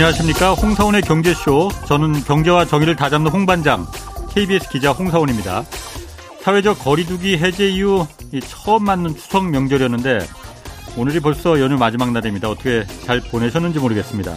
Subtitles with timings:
[0.00, 0.54] 안녕하십니까.
[0.54, 1.68] 홍사원의 경제쇼.
[1.86, 3.86] 저는 경제와 정의를 다잡는 홍반장,
[4.30, 5.62] KBS 기자 홍사원입니다.
[6.40, 8.06] 사회적 거리두기 해제 이후
[8.48, 10.20] 처음 맞는 추석 명절이었는데
[10.96, 12.48] 오늘이 벌써 연휴 마지막 날입니다.
[12.48, 14.34] 어떻게 잘 보내셨는지 모르겠습니다.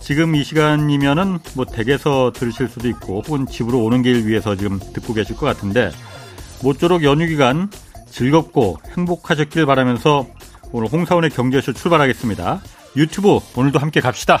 [0.00, 5.14] 지금 이 시간이면은 뭐 댁에서 들으실 수도 있고 혹은 집으로 오는 길 위해서 지금 듣고
[5.14, 5.92] 계실 것 같은데
[6.64, 7.70] 모쪼록 연휴 기간
[8.10, 10.26] 즐겁고 행복하셨길 바라면서
[10.72, 12.60] 오늘 홍사훈의 경제쇼 출발하겠습니다.
[12.96, 14.40] 유튜브 오늘도 함께 갑시다.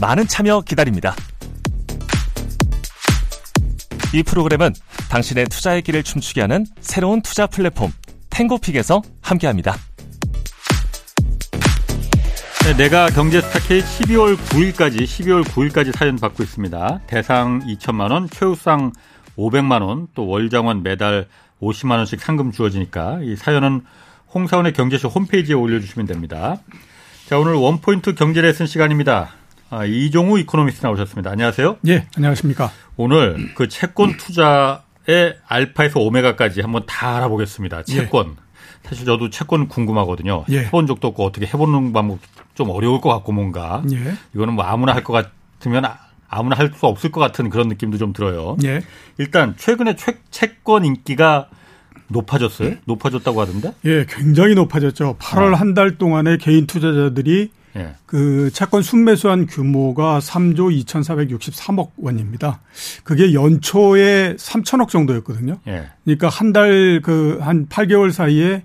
[0.00, 1.14] 많은 참여 기다립니다.
[4.14, 4.72] 이 프로그램은
[5.10, 7.92] 당신의 투자의 길을 춤추게 하는 새로운 투자 플랫폼
[8.30, 9.76] 탱고픽에서 함께합니다.
[12.64, 17.00] 네, 내가 경제 스타 K 12월 9일까지 12월 9일까지 사연 받고 있습니다.
[17.06, 18.92] 대상 2천만 원, 최우상
[19.36, 21.26] 500만 원, 또 월장원 매달
[21.60, 23.82] 50만 원씩 상금 주어지니까 이 사연은
[24.32, 26.58] 홍사훈의 경제쇼 홈페이지에 올려주시면 됩니다.
[27.26, 29.39] 자 오늘 원포인트 경제 레슨 시간입니다.
[29.70, 31.30] 아, 이종우 이코노미스트 나오셨습니다.
[31.30, 31.76] 안녕하세요.
[31.88, 32.70] 예, 안녕하십니까.
[32.96, 37.84] 오늘 그 채권 투자의 알파에서 오메가까지 한번 다 알아보겠습니다.
[37.84, 38.30] 채권.
[38.30, 38.50] 예.
[38.82, 40.44] 사실 저도 채권 궁금하거든요.
[40.50, 40.64] 예.
[40.64, 42.18] 해본 적도 없고 어떻게 해보는 방법
[42.54, 43.82] 좀 어려울 것 같고 뭔가.
[43.92, 44.14] 예.
[44.34, 45.84] 이거는 뭐 아무나 할 것 같으면
[46.28, 48.56] 아무나 할 수 없을 것 같은 그런 느낌도 좀 들어요.
[48.64, 48.80] 예.
[49.18, 51.48] 일단 최근에 채, 채권 인기가
[52.08, 52.74] 높아졌어요?
[52.86, 53.72] 높아졌다고 하던데?
[53.84, 55.16] 예, 굉장히 높아졌죠.
[55.20, 55.60] 8월 아.
[55.60, 57.94] 한달 동안에 개인 투자자들이 예.
[58.06, 62.60] 그 채권 순매수한 규모가 3조 2,463억 원입니다.
[63.04, 65.58] 그게 연초에 3천억 정도였거든요.
[65.68, 65.86] 예.
[66.04, 68.62] 그러니까 한 달 그 한 8개월 사이에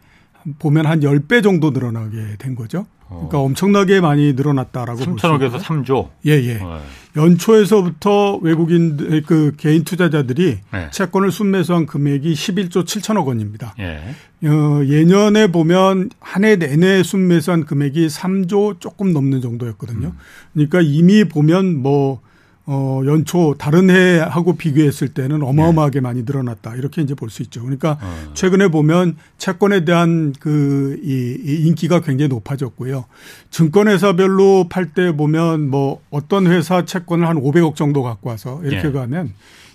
[0.59, 2.85] 보면 한 10배 정도 늘어나게 된 거죠.
[3.07, 6.09] 그러니까 엄청나게 많이 늘어났다라고 3천억에서 3조.
[6.25, 6.53] 예, 예.
[6.55, 6.79] 네.
[7.15, 10.89] 연초에서부터 외국인 그 개인 투자자들이 네.
[10.91, 13.75] 채권을 순매수한 금액이 11조 7천억 원입니다.
[13.79, 14.01] 예.
[14.47, 20.07] 어, 예년에 보면 한 해 내내 순매수한 금액이 3조 조금 넘는 정도였거든요.
[20.07, 20.17] 음.
[20.53, 22.21] 그러니까 이미 보면 뭐
[22.67, 26.01] 어, 연초 다른 해하고 비교했을 때는 어마어마하게 네.
[26.01, 26.75] 많이 늘어났다.
[26.75, 27.61] 이렇게 이제 볼 수 있죠.
[27.61, 28.31] 그러니까 어.
[28.33, 33.05] 최근에 보면 채권에 대한 그, 이, 이 인기가 굉장히 높아졌고요.
[33.51, 38.91] 증권회사별로 팔 때 보면 뭐 어떤 회사 채권을 한 500억 정도 갖고 와서 이렇게 네.
[38.93, 39.33] 가면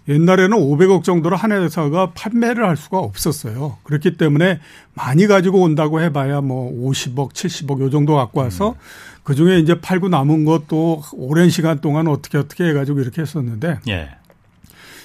[0.09, 3.77] 옛날에는 500억 정도로 한 회사가 판매를 할 수가 없었어요.
[3.85, 4.59] 그렇기 때문에
[4.95, 8.75] 많이 가지고 온다고 해봐야 뭐 50억, 70억 요 정도 갖고 와서 음.
[9.23, 14.11] 그 중에 이제 팔고 남은 것도 오랜 시간 동안 어떻게 어떻게 해가지고 이렇게 했었는데 예.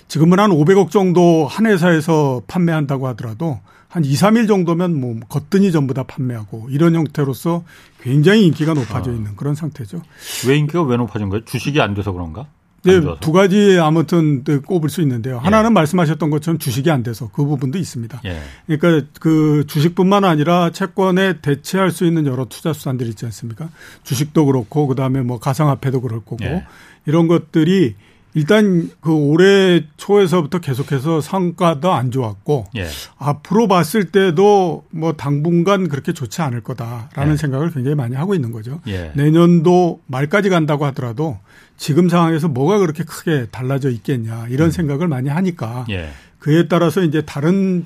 [0.08, 5.94] 지금은 한 500억 정도 한 회사에서 판매한다고 하더라도 한 2, 3일 정도면 뭐 거뜬히 전부
[5.94, 7.64] 다 판매하고 이런 형태로서
[8.02, 9.14] 굉장히 인기가 높아져 아.
[9.14, 10.02] 있는 그런 상태죠.
[10.47, 11.46] 왜 인기가 왜 높아진 거예요?
[11.46, 12.47] 주식이 안 돼서 그런가?
[12.91, 15.40] 네, 두 가지 아무튼 꼽을 수 있는데요.
[15.40, 15.73] 하나는 예.
[15.73, 18.22] 말씀하셨던 것처럼 주식이 안 돼서 그 부분도 있습니다.
[18.25, 18.40] 예.
[18.68, 23.69] 그러니까 그 주식뿐만 아니라 채권에 대체할 수 있는 여러 투자 수단들이 있지 않습니까?
[24.03, 26.66] 주식도 그렇고 그다음에 뭐 가상화폐도 그럴 거고 예.
[27.06, 27.96] 이런 것들이
[28.35, 32.85] 일단 그 올해 초에서부터 계속해서 성과도 안 좋았고 예.
[33.17, 37.38] 앞으로 봤을 때도 뭐 당분간 그렇게 좋지 않을 거다라는 예.
[37.38, 38.81] 생각을 굉장히 많이 하고 있는 거죠.
[38.88, 39.13] 예.
[39.16, 41.40] 내년도 말까지 간다고 하더라도
[41.78, 44.72] 지금 상황에서 뭐가 그렇게 크게 달라져 있겠냐 이런 음.
[44.72, 46.09] 생각을 많이 하니까 예.
[46.40, 47.86] 그에 따라서 이제 다른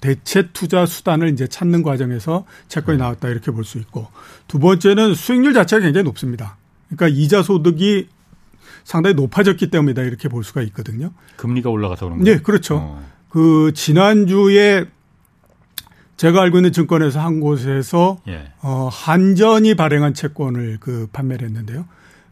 [0.00, 3.00] 대체 투자 수단을 이제 찾는 과정에서 채권이 음.
[3.00, 4.08] 나왔다 이렇게 볼 수 있고
[4.46, 6.56] 두 번째는 수익률 자체가 굉장히 높습니다.
[6.88, 8.08] 그러니까 이자 소득이
[8.84, 11.10] 상당히 높아졌기 때문이다 이렇게 볼 수가 있거든요.
[11.36, 12.36] 금리가 올라가서 그런 거예요?
[12.36, 12.76] 네, 그렇죠.
[12.76, 13.04] 어.
[13.28, 14.84] 그 지난주에
[16.16, 18.52] 제가 알고 있는 증권에서 한 곳에서 예.
[18.62, 21.86] 어 한전이 발행한 채권을 그 판매를 했는데요.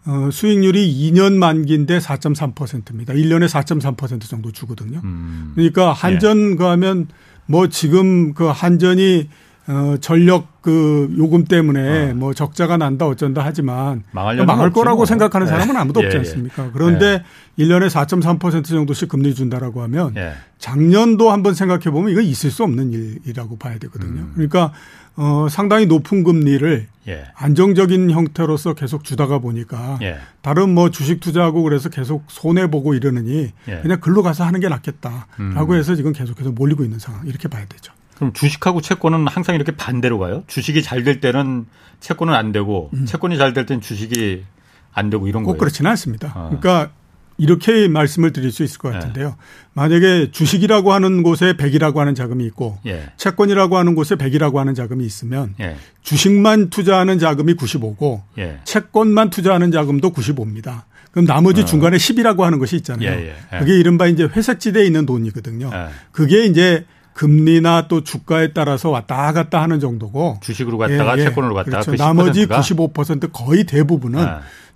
[0.07, 3.15] 어 수익률이 2년 만기인데 4.3%입니다.
[3.15, 5.01] 1년에 4.3% 정도 주거든요.
[5.03, 5.53] 음.
[5.55, 6.57] 그러니까 한전 예.
[6.57, 7.09] 가면
[7.47, 9.29] 뭐 지금 그 한전이
[9.67, 12.15] 어, 전력 그 요금 때문에 어.
[12.15, 14.03] 뭐 적자가 난다 어쩐다 하지만
[14.47, 15.05] 망할 거라고 뭐.
[15.05, 15.79] 생각하는 사람은 네.
[15.79, 16.19] 아무도 없지 예, 예.
[16.21, 16.71] 않습니까?
[16.73, 17.23] 그런데
[17.59, 17.65] 네.
[17.67, 20.33] 1년에 4.3% 정도씩 금리 준다라고 하면 예.
[20.57, 24.23] 작년도 한번 생각해 보면 이건 있을 수 없는 일이라고 봐야 되거든요.
[24.23, 24.33] 음.
[24.33, 24.73] 그러니까
[25.17, 27.25] 어, 상당히 높은 금리를 예.
[27.35, 30.17] 안정적인 형태로서 계속 주다가 보니까 예.
[30.41, 33.81] 다른 뭐 주식 투자하고 그래서 계속 손해 보고 이러느니 예.
[33.83, 35.75] 그냥 글로 가서 하는 게 낫겠다라고 음.
[35.75, 37.93] 해서 지금 계속해서 몰리고 있는 상황 이렇게 봐야 되죠.
[38.17, 40.45] 그럼 주식하고 채권은 항상 이렇게 반대로 가요?
[40.47, 41.67] 주식이 잘 될 때는
[42.01, 43.07] 채권은 안 되고 음.
[43.07, 44.45] 채권이 잘 될 때는 주식이
[44.93, 45.59] 안 되고 이런 꼭 거예요?
[45.59, 46.33] 그렇지는 않습니다.
[46.35, 46.45] 아.
[46.49, 46.91] 그러니까
[47.37, 48.99] 이렇게 말씀을 드릴 수 있을 것 네.
[48.99, 49.29] 같은데요.
[49.31, 49.35] 네.
[49.73, 53.07] 만약에 주식이라고 하는 곳에 100이라고 하는 자금이 있고 예.
[53.17, 55.77] 채권이라고 하는 곳에 100이라고 하는 자금이 있으면 예.
[56.03, 58.61] 주식만 투자하는 자금이 95고 예.
[58.65, 60.83] 채권만 투자하는 자금도 95입니다.
[61.11, 61.65] 그럼 나머지 어.
[61.65, 63.09] 중간에 10이라고 하는 것이 있잖아요.
[63.09, 63.59] 예, 예, 예.
[63.59, 65.71] 그게 이른바 이제 회색지대에 있는 돈이거든요.
[66.13, 66.85] 그게 이제
[67.15, 71.91] 금리나 또 주가에 따라서 왔다 갔다 하는 정도고 주식으로 갔다가 채권으로 갔다가 그렇죠.
[71.93, 74.27] 그 나머지 95% 거의 대부분은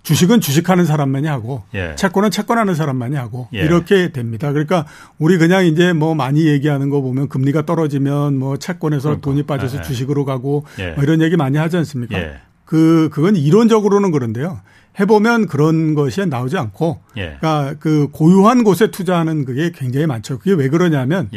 [0.03, 1.93] 주식은 주식하는 사람만이 하고 예.
[1.95, 3.59] 채권은 채권하는 사람만이 하고 예.
[3.59, 4.51] 이렇게 됩니다.
[4.51, 4.85] 그러니까
[5.17, 9.25] 우리 그냥 이제 뭐 많이 얘기하는 거 보면 금리가 떨어지면 뭐 채권에서 그러니까.
[9.25, 9.81] 돈이 빠져서 예.
[9.81, 10.91] 주식으로 가고 예.
[10.91, 12.17] 뭐 이런 얘기 많이 하지 않습니까?
[12.17, 12.37] 예.
[12.63, 14.61] 그 그건 이론적으로는 그런데요.
[14.99, 17.37] 해보면 그런 것이 나오지 않고, 예.
[17.39, 20.39] 그러니까 그 고유한 곳에 투자하는 그게 굉장히 많죠.
[20.39, 21.29] 그게 왜 그러냐면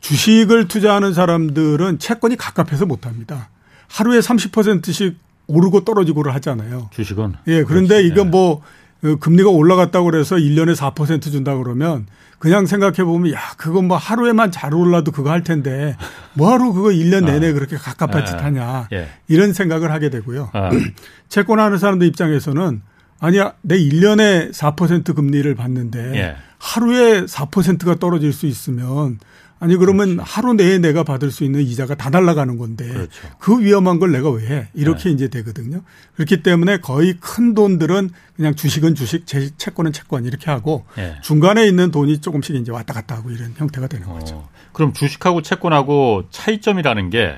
[0.00, 3.48] 주식을 투자하는 사람들은 채권이 갑갑해서 못합니다.
[3.88, 5.16] 하루에 30%씩
[5.46, 6.90] 오르고 떨어지고를 하잖아요.
[6.92, 7.34] 주식은.
[7.48, 8.08] 예, 그런데 그렇지.
[8.08, 8.62] 이건 뭐
[9.04, 12.06] 어, 금리가 올라갔다고 그래서 1년에 4% 준다 그러면
[12.38, 15.96] 그냥 생각해 보면 야, 그거 뭐 하루에만 잘 올라도 그거 할 텐데
[16.34, 17.32] 뭐하러 그거 1년 아.
[17.32, 17.52] 내내 아.
[17.52, 18.88] 그렇게 갑갑한 짓 하냐.
[18.92, 19.08] 예.
[19.28, 20.50] 이런 생각을 하게 되고요.
[20.52, 20.70] 아.
[21.28, 22.82] 채권 하는 사람들 입장에서는
[23.18, 26.36] 아니야, 내 1년에 4% 금리를 받는데 예.
[26.58, 29.18] 하루에 4%가 떨어질 수 있으면
[29.58, 30.30] 아니 그러면 그렇지.
[30.30, 33.28] 하루 내에 내가 받을 수 있는 이자가 다 날아가는 건데 그렇죠.
[33.38, 34.68] 그 위험한 걸 내가 왜 해?
[34.74, 35.10] 이렇게 네.
[35.12, 35.82] 이제 되거든요.
[36.14, 41.16] 그렇기 때문에 거의 큰 돈들은 그냥 주식은 주식, 채권은 채권 이렇게 하고 네.
[41.22, 44.36] 중간에 있는 돈이 조금씩 이제 왔다 갔다 하고 이런 형태가 되는 거죠.
[44.36, 47.36] 어, 그럼 주식하고 채권하고 차이점이라는 게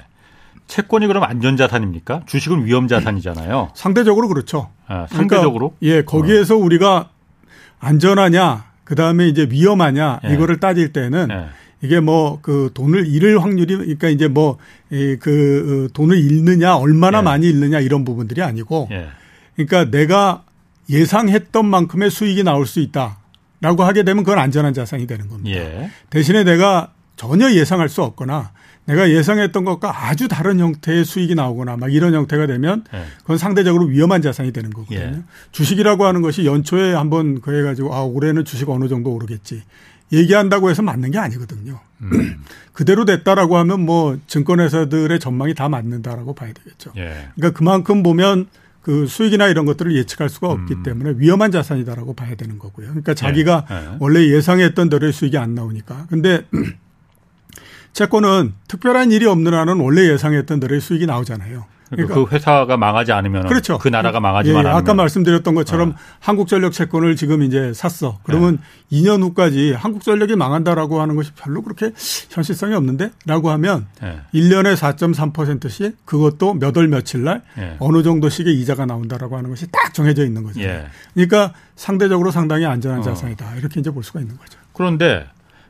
[0.66, 2.22] 채권이 그럼 안전자산입니까?
[2.26, 3.70] 주식은 위험자산이잖아요.
[3.76, 4.70] 상대적으로 그렇죠.
[4.86, 5.74] 아, 상대적으로?
[5.78, 6.58] 그러니까 예, 거기에서 어.
[6.58, 7.10] 우리가
[7.80, 10.34] 안전하냐, 그 다음에 이제 위험하냐 네.
[10.34, 11.46] 이거를 따질 때는 네.
[11.82, 14.56] 이게 뭐 그 돈을 잃을 확률이 그러니까 이제 뭐그
[14.90, 17.22] 어, 돈을 잃느냐 얼마나 예.
[17.22, 19.08] 많이 잃느냐 이런 부분들이 아니고 예.
[19.54, 20.44] 그러니까 내가
[20.90, 25.58] 예상했던 만큼의 수익이 나올 수 있다라고 하게 되면 그건 안전한 자산이 되는 겁니다.
[25.58, 25.90] 예.
[26.10, 28.52] 대신에 내가 전혀 예상할 수 없거나
[28.86, 33.02] 내가 예상했던 것과 아주 다른 형태의 수익이 나오거나 막 이런 형태가 되면 예.
[33.20, 34.98] 그건 상대적으로 위험한 자산이 되는 거거든요.
[34.98, 35.22] 예.
[35.52, 39.62] 주식이라고 하는 것이 연초에 한번 그 해가지고 아 올해는 주식 어느 정도 오르겠지
[40.12, 41.81] 얘기한다고 해서 맞는 게 아니거든요.
[42.02, 42.44] 음.
[42.72, 46.93] 그대로 됐다라고 하면 뭐 증권회사들의 전망이 다 맞는다라고 봐야 되겠죠.
[46.96, 47.28] 예.
[47.34, 48.46] 그러니까 그만큼 보면
[48.82, 50.82] 그 수익이나 이런 것들을 예측할 수가 없기 음.
[50.82, 52.87] 때문에 위험한 자산이다라고 봐야 되는 거고요.
[52.87, 53.75] 그러니까 자기가 예.
[53.75, 53.96] 예.
[53.99, 56.06] 원래 예상했던 대로의 수익이 안 나오니까.
[56.08, 56.46] 근데
[57.93, 61.66] 채권은 특별한 일이 없는 한은 원래 예상했던 대로의 수익이 나오잖아요.
[61.90, 63.79] 그러니까, 그 회사가 망하지 않으면 그렇죠.
[63.79, 65.94] 그 나라가 망하지만 예, 않으면 아까 말씀드렸던 것처럼 어.
[66.20, 68.19] 한국전력 채권을 지금 이제 샀어.
[68.23, 68.58] 그러면
[68.90, 69.02] 네.
[69.02, 71.93] 2년 후까지 한국전력이 망한다라고 하는 것이 별로 그렇게
[72.31, 74.20] 현실성이 없는데라고 하면 네.
[74.35, 77.75] 1년에 4.3%씩 그것도 몇 월 며칠 날 네.
[77.81, 80.61] 어느 정도씩의 이자가 나온다라고 하는 것이 딱 정해져 있는 거죠.
[80.61, 80.87] 예.
[81.14, 83.02] 그러니까 상대적으로 상당히 안전한 어.
[83.02, 83.56] 자산이다.
[83.56, 84.58] 이렇게 이제 볼 수가 있는 거죠.
[84.73, 85.26] 그런데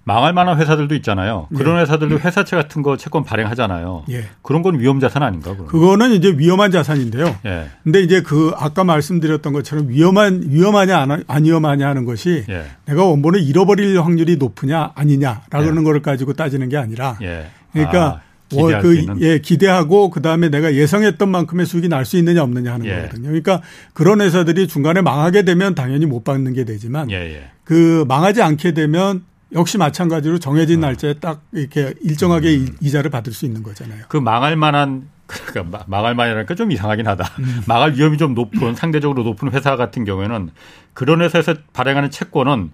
[0.09, 1.49] 망할 만한 회사들도 있잖아요.
[1.55, 1.83] 그런 네.
[1.83, 4.05] 회사들도 회사채 같은 거 채권 발행하잖아요.
[4.09, 4.25] 예.
[4.41, 5.51] 그런 건 위험 자산 아닌가?
[5.51, 5.67] 그러면?
[5.67, 7.37] 그거는 이제 위험한 자산인데요.
[7.45, 7.67] 예.
[7.85, 12.65] 근데 이제 그 아까 말씀드렸던 것처럼 위험한 위험하냐 안, 위험하냐 하는 것이 예.
[12.87, 15.85] 내가 원본을 잃어버릴 확률이 높으냐 아니냐라는 예.
[15.85, 17.49] 걸 가지고 따지는 게 아니라 예.
[17.73, 18.21] 그러니까 아.
[18.55, 22.87] 뭐 그, 예, 기대하고 그 다음에 내가 예상했던 만큼의 수익이 날 수 있느냐 없느냐 하는
[22.87, 22.95] 예.
[22.97, 23.25] 거거든요.
[23.25, 23.61] 그러니까
[23.93, 27.51] 그런 회사들이 중간에 망하게 되면 당연히 못 받는 게 되지만 예, 예.
[27.65, 30.87] 그 망하지 않게 되면 역시 마찬가지로 정해진 어.
[30.87, 32.77] 날짜에 딱 이렇게 일정하게 음.
[32.81, 34.05] 이자를 받을 수 있는 거잖아요.
[34.09, 37.25] 그 망할 만한 그러니까 망할 만이라니까 좀 이상하긴 하다.
[37.41, 37.63] 음.
[37.67, 40.51] 망할 위험이 좀 높은 상대적으로 높은 회사 같은 경우에는
[40.95, 42.71] 그런 회사에서 발행하는 채권은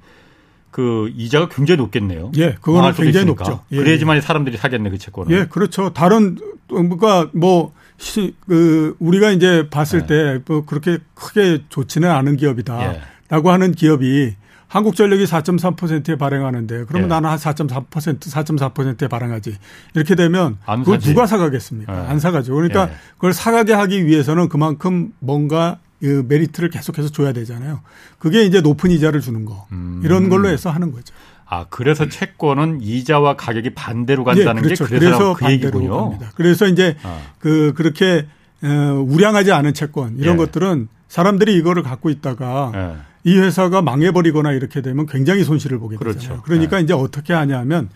[0.71, 2.33] 그 이자가 굉장히 높겠네요.
[2.37, 3.65] 예, 그거는 굉장히 높죠.
[3.71, 4.21] 예, 그래야지만 예.
[4.21, 5.31] 사람들이 사겠네 그 채권은.
[5.31, 5.93] 예, 그렇죠.
[5.93, 6.37] 다른
[6.69, 10.43] 그러니까 뭐 시, 그 우리가 이제 봤을 예.
[10.45, 13.51] 때뭐 그렇게 크게 좋지는 않은 기업이다라고 예.
[13.51, 14.35] 하는 기업이
[14.69, 17.15] 한국전력이 4.3%에 발행하는데 그러면 예.
[17.15, 17.87] 나는 한 4.4%
[18.21, 19.57] 4.4%에 발행하지.
[19.95, 21.93] 이렇게 되면 그걸 누가 사가겠습니까?
[21.93, 22.09] 예.
[22.09, 22.55] 안 사가죠.
[22.55, 22.95] 그러니까 예.
[23.15, 27.81] 그걸 사가게 하기 위해서는 그만큼 뭔가 그 메리트를 계속해서 줘야 되잖아요.
[28.19, 29.67] 그게 이제 높은 이자를 주는 거.
[29.73, 30.03] 음.
[30.05, 31.15] 이런 걸로 해서 하는 거죠.
[31.47, 34.85] 아, 그래서 채권은 이자와 가격이 반대로 간다는 예, 그렇죠.
[34.85, 36.11] 게 그래서, 그래서 그 얘기군요.
[36.11, 36.33] 갑니다.
[36.35, 37.21] 그래서 이제 아.
[37.39, 38.27] 그 그렇게
[38.63, 40.39] 어, 우량하지 않은 채권 이런 예.
[40.39, 42.97] 것들은 사람들이 이거를 갖고 있다가 예.
[43.25, 46.05] 이 회사가 망해버리거나 이렇게 되면 굉장히 손실을 보게 되죠.
[46.05, 46.43] 그렇죠.
[46.45, 46.85] 그러니까 네.
[46.85, 47.89] 이제 어떻게 하냐면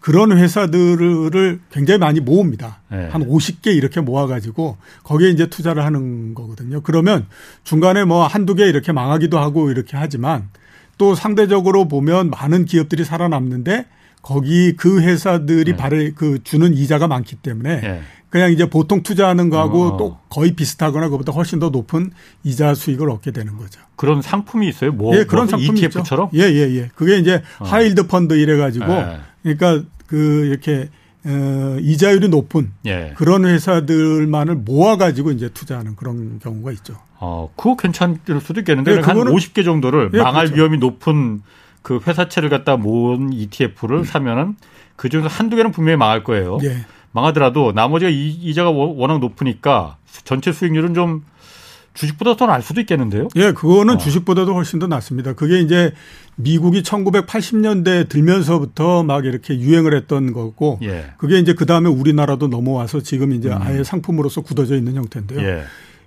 [0.00, 2.80] 그런 회사들을 굉장히 많이 모읍니다.
[2.92, 3.08] 네.
[3.08, 6.80] 한 50개 이렇게 모아가지고 거기에 이제 투자를 하는 거거든요.
[6.82, 7.26] 그러면
[7.64, 10.48] 중간에 뭐 한두 개 이렇게 망하기도 하고 이렇게 하지만
[10.96, 13.86] 또 상대적으로 보면 많은 기업들이 살아남는데
[14.22, 15.76] 거기 그 회사들이 네.
[15.76, 18.00] 발을 그 주는 이자가 많기 때문에 네.
[18.30, 19.96] 그냥 이제 보통 투자하는 거하고 어.
[19.96, 22.10] 또 거의 비슷하거나 그보다 훨씬 더 높은
[22.44, 23.80] 이자 수익을 얻게 되는 거죠.
[23.96, 24.92] 그런 상품이 있어요?
[24.92, 26.30] 뭐 예, 그런 상품이 ETF처럼?
[26.34, 26.90] 예, 예, 예.
[26.94, 27.64] 그게 이제 어.
[27.64, 29.18] 하이일드 펀드 이래 가지고 네.
[29.42, 30.88] 그러니까 그 이렇게
[31.24, 33.12] 어, 이자율이 높은 예.
[33.16, 36.96] 그런 회사들만을 모아가지고 이제 투자하는 그런 경우가 있죠.
[37.18, 40.56] 어, 그거 괜찮을 수도 있겠는데 네, 한 50개 정도를 예, 망할 그렇죠.
[40.56, 41.42] 위험이 높은
[41.82, 44.04] 그 회사채를 갖다 모은 ETF를 음.
[44.04, 44.56] 사면은
[44.96, 46.58] 그 중에서 한두 개는 분명히 망할 거예요.
[46.64, 46.84] 예.
[47.16, 51.24] 망하더라도 나머지가 이자가 워낙 높으니까 전체 수익률은 좀
[51.94, 53.28] 주식보다 더 날 수도 있겠는데요?
[53.36, 53.98] 예, 그거는 어.
[53.98, 55.32] 주식보다도 훨씬 더 낫습니다.
[55.32, 55.92] 그게 이제
[56.36, 61.06] 미국이 1980년대 들면서부터 막 이렇게 유행을 했던 거고, 예.
[61.16, 63.56] 그게 이제 그 다음에 우리나라도 넘어와서 지금 이제 음.
[63.62, 65.40] 아예 상품으로서 굳어져 있는 형태인데요.
[65.40, 65.62] 예.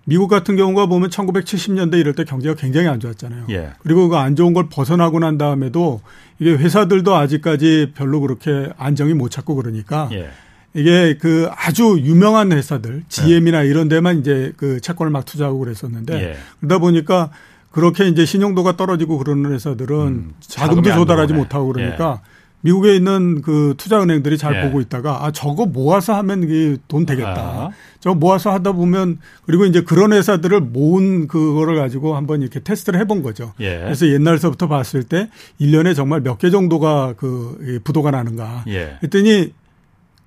[0.05, 3.45] 미국 같은 경우가 보면 1970년대 이럴 때 경제가 굉장히 안 좋았잖아요.
[3.49, 3.71] 예.
[3.79, 6.01] 그리고 그 안 좋은 걸 벗어나고 난 다음에도
[6.37, 10.29] 이게 회사들도 아직까지 별로 그렇게 안정이 못 찾고 그러니까 예.
[10.73, 13.67] 이게 그 아주 유명한 회사들 GM이나 네.
[13.67, 16.35] 이런 데만 이제 그 채권을 막 투자하고 그랬었는데 예.
[16.59, 17.31] 그러다 보니까
[17.71, 22.39] 그렇게 이제 신용도가 떨어지고 그러는 회사들은 음, 자금도 조달하지 못하고 그러니까 예.
[22.61, 24.61] 미국에 있는 그 투자은행들이 잘 예.
[24.61, 27.35] 보고 있다가 아 저거 모아서 하면 이게 돈 되겠다.
[27.37, 27.69] 아.
[28.01, 33.23] 저거 모아서 하다 보면 그리고 이제 그런 회사들을 모은 그거를 가지고 한번 이렇게 테스트를 해본
[33.23, 33.53] 거죠.
[33.61, 33.79] 예.
[33.79, 35.29] 그래서 옛날서부터 봤을 때
[35.61, 38.63] 1년에 정말 몇 개 정도가 그 부도가 나는가.
[38.67, 38.97] 예.
[38.99, 39.53] 그랬더니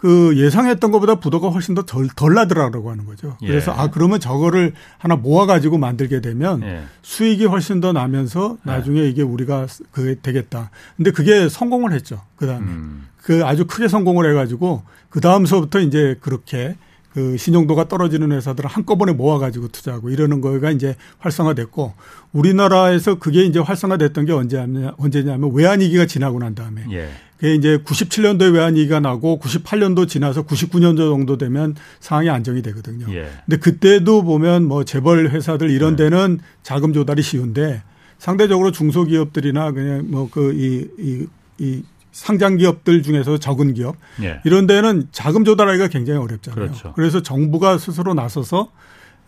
[0.02, 3.36] 그 예상했던 것보다 부도가 훨씬 더 덜, 덜 나더라고 하는 거죠.
[3.40, 3.46] 예.
[3.46, 3.80] 그래서 예.
[3.80, 6.82] 아, 그러면 저거를 하나 모아 가지고 만들게 되면 예.
[7.02, 8.68] 수익이 훨씬 더 나면서 예.
[8.68, 10.70] 나중에 이게 우리가 그게 되겠다.
[10.96, 12.20] 근데 그게 성공을 했죠.
[12.34, 12.66] 그 다음에.
[12.66, 13.06] 음.
[13.16, 16.74] 그 아주 크게 성공을 해 가지고 그 다음서부터 이제 그렇게
[17.12, 21.92] 그 신용도가 떨어지는 회사들을 한꺼번에 모아가지고 투자하고 이러는 거가 이제 활성화됐고
[22.32, 27.10] 우리나라에서 그게 이제 활성화됐던 게 언제냐면 언제냐면 외환위기가 지나고 난 다음에 예.
[27.42, 33.12] 그게 이제 97년도에 외환위기가 나고 98년도 지나서 99년도 정도 되면 상황이 안정이 되거든요.
[33.12, 33.28] 예.
[33.46, 36.04] 근데 그때도 보면 뭐 재벌 회사들 이런 네.
[36.04, 37.82] 데는 자금 조달이 쉬운데
[38.20, 41.26] 상대적으로 중소기업들이나 그냥 뭐 그 이 이,
[41.58, 41.82] 이
[42.12, 44.40] 상장 기업들 중에서 적은 기업 예.
[44.44, 46.54] 이런 데는 자금 조달하기가 굉장히 어렵잖아요.
[46.66, 46.92] 그렇죠.
[46.94, 48.70] 그래서 정부가 스스로 나서서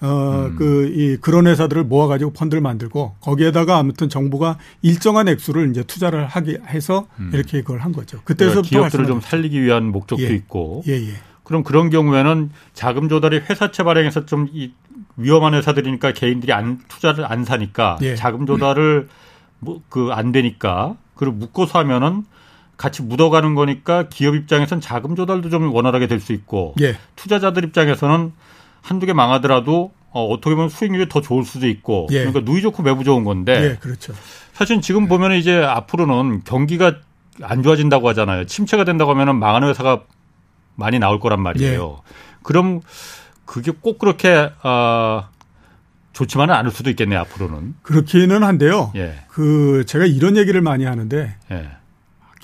[0.00, 0.56] 어, 음.
[0.56, 6.26] 그, 이, 그런 회사들을 모아 가지고 펀드를 만들고 거기에다가 아무튼 정부가 일정한 액수를 이제 투자를
[6.26, 7.30] 하게 해서 음.
[7.32, 8.20] 이렇게 그걸 한 거죠.
[8.24, 10.28] 그때서부터 기업들을 좀 살리기 위한 목적도 예.
[10.34, 10.82] 있고.
[10.88, 11.14] 예, 예.
[11.44, 14.72] 그럼 그런 경우에는 자금 조달이 회사채 발행해서 좀 이
[15.16, 18.14] 위험한 회사들이니까 개인들이 안 투자를 안 사니까 예.
[18.16, 19.08] 자금 조달을
[19.60, 22.24] 뭐 그 안 되니까 그리고 묶어서 하면은
[22.76, 26.96] 같이 묻어가는 거니까 기업 입장에서는 자금 조달도 좀 원활하게 될 수 있고 예.
[27.16, 28.32] 투자자들 입장에서는
[28.84, 32.18] 한두 개 망하더라도 어, 어떻게 보면 수익률이 더 좋을 수도 있고 예.
[32.18, 34.12] 그러니까 누이 좋고 매부 좋은 건데 예, 그렇죠.
[34.52, 36.96] 사실 지금 보면 이제 앞으로는 경기가
[37.42, 38.44] 안 좋아진다고 하잖아요.
[38.44, 40.02] 침체가 된다고 하면은 망하는 회사가
[40.76, 41.96] 많이 나올 거란 말이에요.
[41.98, 42.12] 예.
[42.42, 42.82] 그럼
[43.46, 45.28] 그게 꼭 그렇게 어,
[46.12, 47.20] 좋지만은 않을 수도 있겠네요.
[47.20, 48.92] 앞으로는 그렇기는 한데요.
[48.96, 49.24] 예.
[49.28, 51.70] 그 제가 이런 얘기를 많이 하는데 예.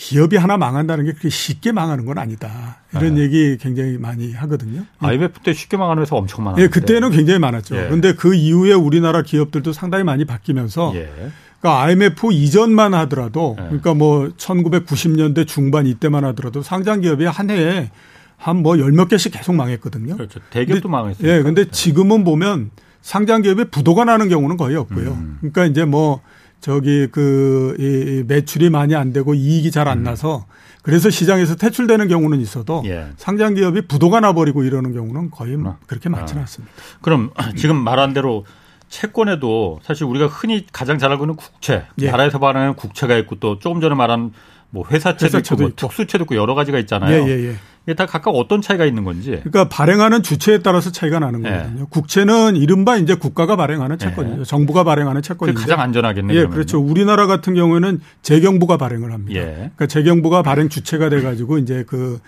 [0.00, 2.78] 기업이 하나 망한다는 게 그렇게 쉽게 망하는 건 아니다.
[2.97, 3.21] 이런 네.
[3.21, 4.85] 얘기 굉장히 많이 하거든요.
[4.99, 6.64] IMF 때 쉽게 망하는 회사 엄청 많았는데.
[6.64, 7.76] 예, 그때는 굉장히 많았죠.
[7.76, 7.83] 예.
[7.85, 11.12] 그런데 그 이후에 우리나라 기업들도 상당히 많이 바뀌면서 예.
[11.61, 13.64] 그러니까 IMF 이전만 하더라도 예.
[13.64, 17.90] 그러니까 뭐 1990년대 중반 이때만 하더라도 상장 기업이 한 해에
[18.38, 20.16] 한 뭐 열 몇 개씩 계속 망했거든요.
[20.16, 20.40] 그렇죠.
[20.49, 21.28] 대기업도 망했어요.
[21.30, 22.71] 예, 근데 지금은 보면
[23.02, 25.11] 상장 기업에 부도가 나는 경우는 거의 없고요.
[25.11, 25.37] 음.
[25.40, 26.23] 그러니까 이제 뭐
[26.61, 30.02] 저기 그 이 매출이 많이 안 되고 이익이 잘안 음.
[30.02, 30.47] 나서
[30.83, 33.09] 그래서 시장에서 퇴출되는 경우는 있어도 예.
[33.17, 35.76] 상장 기업이 부도가 나버리고 이러는 경우는 거의 아.
[35.87, 36.43] 그렇게 많지는 아.
[36.43, 36.73] 않습니다.
[37.02, 38.45] 그럼 지금 말한 대로
[38.88, 42.11] 채권에도 사실 우리가 흔히 가장 잘 알고 있는 국채, 예.
[42.11, 44.33] 나라에서 말하는 국채가 있고 또 조금 전에 말한
[44.70, 47.22] 뭐 회사채도, 회사채도 있고, 뭐 특수채도 있고 여러 가지가 있잖아요.
[47.22, 47.54] 예, 예, 예.
[47.86, 49.30] 이게 다 각각 어떤 차이가 있는 건지.
[49.42, 51.50] 그러니까 발행하는 주체에 따라서 차이가 나는 예.
[51.50, 51.86] 거거든요.
[51.88, 53.98] 국채는 이른바 이제 국가가 발행하는 예.
[53.98, 54.44] 채권이죠.
[54.44, 56.38] 정부가 발행하는 채권인데 가장 안전하겠네요.
[56.38, 56.78] 예, 그렇죠.
[56.78, 59.40] 우리나라 같은 경우에는 재경부가 발행을 합니다.
[59.40, 59.44] 예.
[59.54, 62.20] 그러니까 재경부가 발행 주체가 돼 가지고 이제 그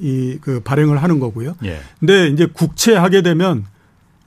[0.00, 1.54] 이그 어, 발행을 하는 거고요.
[1.64, 1.78] 예.
[2.00, 3.66] 근데 이제 국채 하게 되면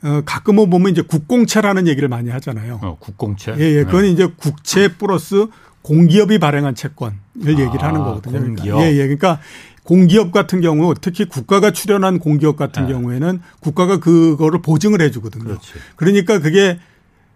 [0.04, 2.80] 어, 가끔은 보면 이제 국공채라는 얘기를 많이 하잖아요.
[2.84, 3.56] 어, 국공채?
[3.58, 3.84] 예, 예.
[3.86, 4.10] 그건 네.
[4.12, 5.48] 이제 국채 플러스
[5.84, 8.40] 공기업이 발행한 채권을 아, 얘기를 하는 거거든요.
[8.40, 8.64] 그러니까.
[8.64, 8.82] 공기업.
[8.82, 9.04] 예, 예.
[9.04, 9.40] 그러니까
[9.84, 12.94] 공기업 같은 경우 특히 국가가 출연한 공기업 같은 네.
[12.94, 15.44] 경우에는 국가가 그거를 보증을 해 주거든요.
[15.44, 15.74] 그렇지.
[15.96, 16.80] 그러니까 그게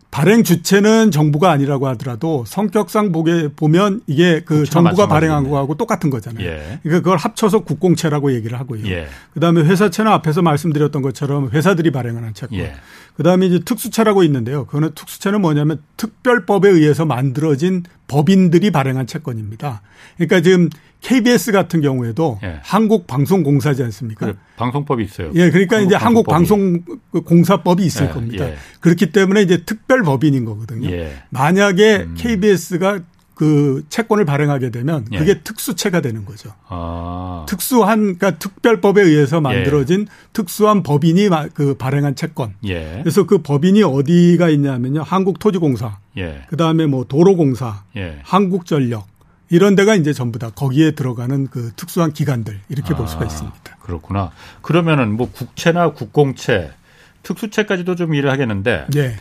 [0.10, 6.48] 발행 주체는 정부가 아니라고 하더라도 성격상 보게 보면 이게 그 정부가 발행한 거하고 똑같은 거잖아요.
[6.48, 6.80] 예.
[6.82, 8.88] 그러니까 그걸 합쳐서 국공채라고 얘기를 하고요.
[8.88, 9.08] 예.
[9.34, 12.60] 그다음에 회사채는 앞에서 말씀드렸던 것처럼 회사들이 발행하는 채권.
[12.60, 12.74] 예.
[13.18, 14.66] 그다음에 이제 특수채라고 있는데요.
[14.66, 19.82] 그거는 특수채는 뭐냐면 특별법에 의해서 만들어진 법인들이 발행한 채권입니다.
[20.18, 20.70] 그러니까 지금
[21.02, 22.60] KBS 같은 경우에도 예.
[22.62, 24.28] 한국방송공사지 않습니까?
[24.28, 25.32] 그래, 방송법이 있어요.
[25.34, 28.50] 예, 그러니까 이제 한국방송공사법이 있을 예, 겁니다.
[28.50, 28.56] 예.
[28.82, 30.90] 그렇기 때문에 이제 특별 법인인 거거든요.
[30.92, 31.12] 예.
[31.30, 32.16] 만약에 음.
[32.18, 33.00] KBS가
[33.38, 35.20] 그 채권을 발행하게 되면 예.
[35.20, 36.50] 그게 특수채가 되는 거죠.
[36.68, 37.46] 아.
[37.48, 40.06] 특수한 그러니까 특별법에 의해서 만들어진 예.
[40.34, 42.56] 특수한 법인이 그 발행한 채권.
[42.66, 43.00] 예.
[43.04, 45.04] 그래서 그 법인이 어디가 있냐면요.
[45.04, 46.00] 한국토지공사.
[46.18, 46.46] 예.
[46.50, 48.18] 그다음에 뭐 도로공사, 예.
[48.24, 49.06] 한국전력
[49.52, 52.98] 이런 데가 이제 전부 다 거기에 들어가는 그 특수한 기관들 이렇게 아.
[52.98, 53.78] 볼 수가 아, 있습니다.
[53.84, 54.32] 그렇구나.
[54.64, 56.72] 그러면은 뭐 국채나 국공채,
[57.22, 59.16] 특수채까지도 좀 일을 하겠는데 예.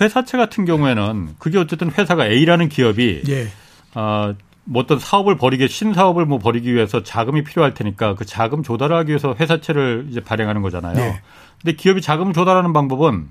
[0.00, 3.48] 회사채 같은 경우에는 그게 어쨌든 회사가 A라는 기업이 예.
[3.94, 8.96] 어, 뭐 어떤 사업을 벌이게 신사업을 뭐 벌이기 위해서 자금이 필요할 테니까 그 자금 조달을
[8.96, 10.94] 하기 위해서 회사채를 이제 발행하는 거잖아요.
[10.94, 11.20] 네.
[11.60, 13.30] 근데 기업이 자금 조달하는 방법은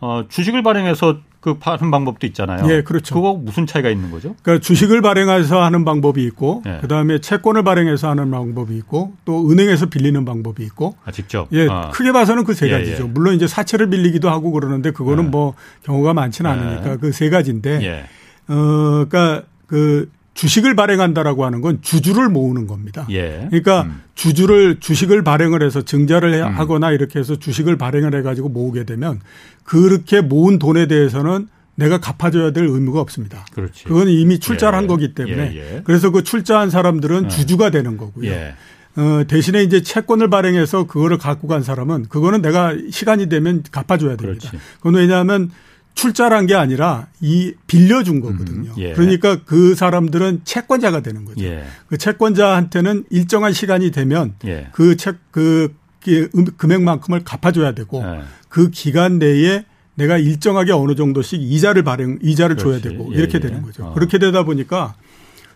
[0.00, 2.68] 어, 주식을 발행해서 그 하는 방법도 있잖아요.
[2.70, 3.14] 예, 그렇죠.
[3.14, 4.34] 그거 무슨 차이가 있는 거죠?
[4.42, 6.78] 그러니까 주식을 발행해서 하는 방법이 있고, 예.
[6.80, 10.96] 그 다음에 채권을 발행해서 하는 방법이 있고, 또 은행에서 빌리는 방법이 있고.
[11.04, 11.46] 아, 직접.
[11.52, 11.90] 예, 아.
[11.90, 13.04] 크게 봐서는 그 세 가지죠.
[13.04, 13.08] 예, 예.
[13.08, 15.28] 물론 이제 사채를 빌리기도 하고 그러는데 그거는 예.
[15.28, 15.54] 뭐
[15.84, 18.04] 경우가 많지는 않으니까 그 세 가지인데, 예.
[18.52, 23.08] 어, 그러니까 그 주식을 발행한다라고 하는 건 주주를 모으는 겁니다.
[23.10, 23.48] 예.
[23.48, 24.02] 그러니까 음.
[24.14, 26.56] 주주를 주식을 발행을 해서 증자를 음.
[26.56, 29.20] 하거나 이렇게 해서 주식을 발행을 해가지고 모으게 되면
[29.64, 33.46] 그렇게 모은 돈에 대해서는 내가 갚아줘야 될 의무가 없습니다.
[33.52, 33.82] 그렇지.
[33.82, 34.78] 그건 이미 출자를 예.
[34.78, 35.74] 한 거기 때문에 예.
[35.74, 35.82] 예.
[35.82, 37.28] 그래서 그 출자한 사람들은 예.
[37.28, 38.30] 주주가 되는 거고요.
[38.30, 38.54] 예.
[38.94, 44.50] 어, 대신에 이제 채권을 발행해서 그거를 갖고 간 사람은 그거는 내가 시간이 되면 갚아줘야 됩니다.
[44.50, 44.64] 그렇지.
[44.76, 45.50] 그건 왜냐하면
[45.98, 48.70] 출자란 게 아니라 이 빌려준 거거든요.
[48.70, 48.92] 음, 예.
[48.92, 51.44] 그러니까 그 사람들은 채권자가 되는 거죠.
[51.44, 51.64] 예.
[51.88, 54.68] 그 채권자한테는 일정한 시간이 되면 예.
[54.70, 58.22] 그 책, 그, 그 금액만큼을 갚아줘야 되고 예.
[58.48, 59.64] 그 기간 내에
[59.96, 62.80] 내가 일정하게 어느 정도씩 이자를 발행, 이자를 그렇지.
[62.80, 63.48] 줘야 되고 이렇게 예, 예.
[63.48, 63.86] 되는 거죠.
[63.86, 63.92] 어.
[63.92, 64.94] 그렇게 되다 보니까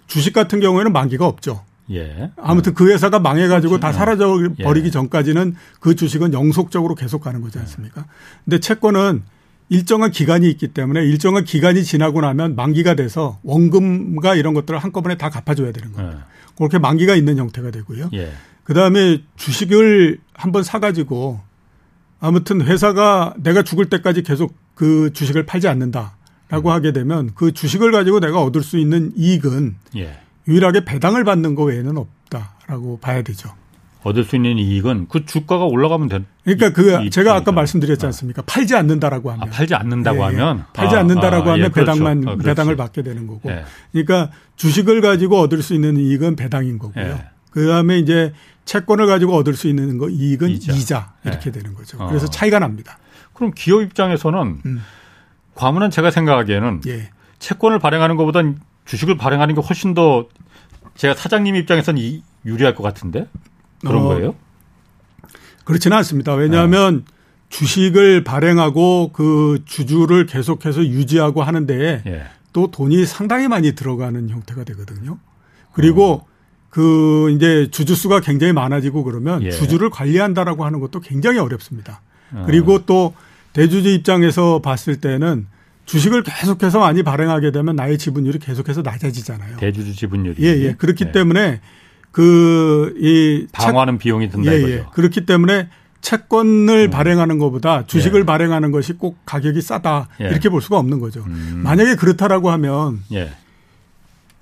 [0.08, 1.62] 주식 같은 경우에는 만기가 없죠.
[1.92, 2.32] 예.
[2.36, 8.06] 아무튼 그 회사가 망해가지고 다 사라져 버리기 전까지는 그 주식은 영속적으로 계속 가는 거지 않습니까?
[8.44, 9.22] 근데 채권은
[9.72, 15.30] 일정한 기간이 있기 때문에 일정한 기간이 지나고 나면 만기가 돼서 원금과 이런 것들을 한꺼번에 다
[15.30, 16.10] 갚아줘야 되는 거예요.
[16.10, 16.16] 네.
[16.58, 18.10] 그렇게 만기가 있는 형태가 되고요.
[18.12, 18.32] 예.
[18.64, 21.40] 그 다음에 주식을 한번 사가지고
[22.20, 26.68] 아무튼 회사가 내가 죽을 때까지 계속 그 주식을 팔지 않는다라고 음.
[26.68, 30.20] 하게 되면 그 주식을 가지고 내가 얻을 수 있는 이익은 예.
[30.48, 33.54] 유일하게 배당을 받는 거 외에는 없다라고 봐야 되죠.
[34.04, 36.26] 얻을 수 있는 이익은 그 주가가 올라가면 된.
[36.44, 38.42] 그러니까 그 제가 아까 말씀드렸지 않습니까?
[38.42, 39.48] 팔지 않는다라고 하면.
[39.48, 40.24] 아, 팔지 않는다고 예, 예.
[40.24, 40.64] 하면.
[40.72, 41.68] 팔지 아, 않는다라고 아, 하면 예.
[41.68, 43.50] 배당만 아, 배당을 받게 되는 거고.
[43.50, 43.64] 예.
[43.92, 47.04] 그러니까 주식을 가지고 얻을 수 있는 이익은 배당인 거고요.
[47.04, 47.24] 예.
[47.50, 48.32] 그다음에 이제
[48.64, 51.52] 채권을 가지고 얻을 수 있는 거 이익은 이자, 이자 이렇게 예.
[51.52, 51.98] 되는 거죠.
[52.08, 52.30] 그래서 어.
[52.30, 52.98] 차이가 납니다.
[53.34, 54.82] 그럼 기업 입장에서는 음.
[55.54, 56.80] 과문은 제가 생각하기에는
[57.38, 60.26] 채권을 발행하는 것보단 주식을 발행하는 게 훨씬 더
[60.96, 63.26] 제가 사장님 입장에서는 유리할 것 같은데
[63.82, 64.34] 그런 어, 거예요?
[65.64, 66.34] 그렇지는 않습니다.
[66.34, 67.12] 왜냐하면 네.
[67.50, 72.22] 주식을 발행하고 그 주주를 계속해서 유지하고 하는데 예.
[72.52, 75.18] 또 돈이 상당히 많이 들어가는 형태가 되거든요.
[75.72, 76.26] 그리고 어.
[76.70, 79.50] 그 이제 주주 수가 굉장히 많아지고 그러면 예.
[79.50, 82.00] 주주를 관리한다라고 하는 것도 굉장히 어렵습니다.
[82.32, 82.44] 어.
[82.46, 83.14] 그리고 또
[83.52, 85.46] 대주주 입장에서 봤을 때는
[85.84, 89.58] 주식을 계속해서 많이 발행하게 되면 나의 지분율이 계속해서 낮아지잖아요.
[89.58, 90.42] 대주주 지분율이.
[90.42, 90.72] 예, 예.
[90.74, 91.12] 그렇기 예.
[91.12, 91.60] 때문에
[92.12, 94.72] 그 이 방어하는 비용이 든다 예, 이거죠.
[94.72, 94.84] 예.
[94.92, 95.68] 그렇기 때문에
[96.00, 96.90] 채권을 음.
[96.90, 98.24] 발행하는 것보다 주식을 예.
[98.24, 100.26] 발행하는 것이 꼭 가격이 싸다 예.
[100.28, 101.24] 이렇게 볼 수가 없는 거죠.
[101.26, 101.60] 음.
[101.64, 103.32] 만약에 그렇다라고 하면 예.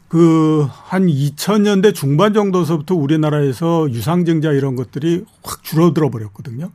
[0.09, 6.71] 그한 2000년대 중반 정도서부터 우리나라에서 유상증자 이런 것들이 확 줄어들어 버렸거든요.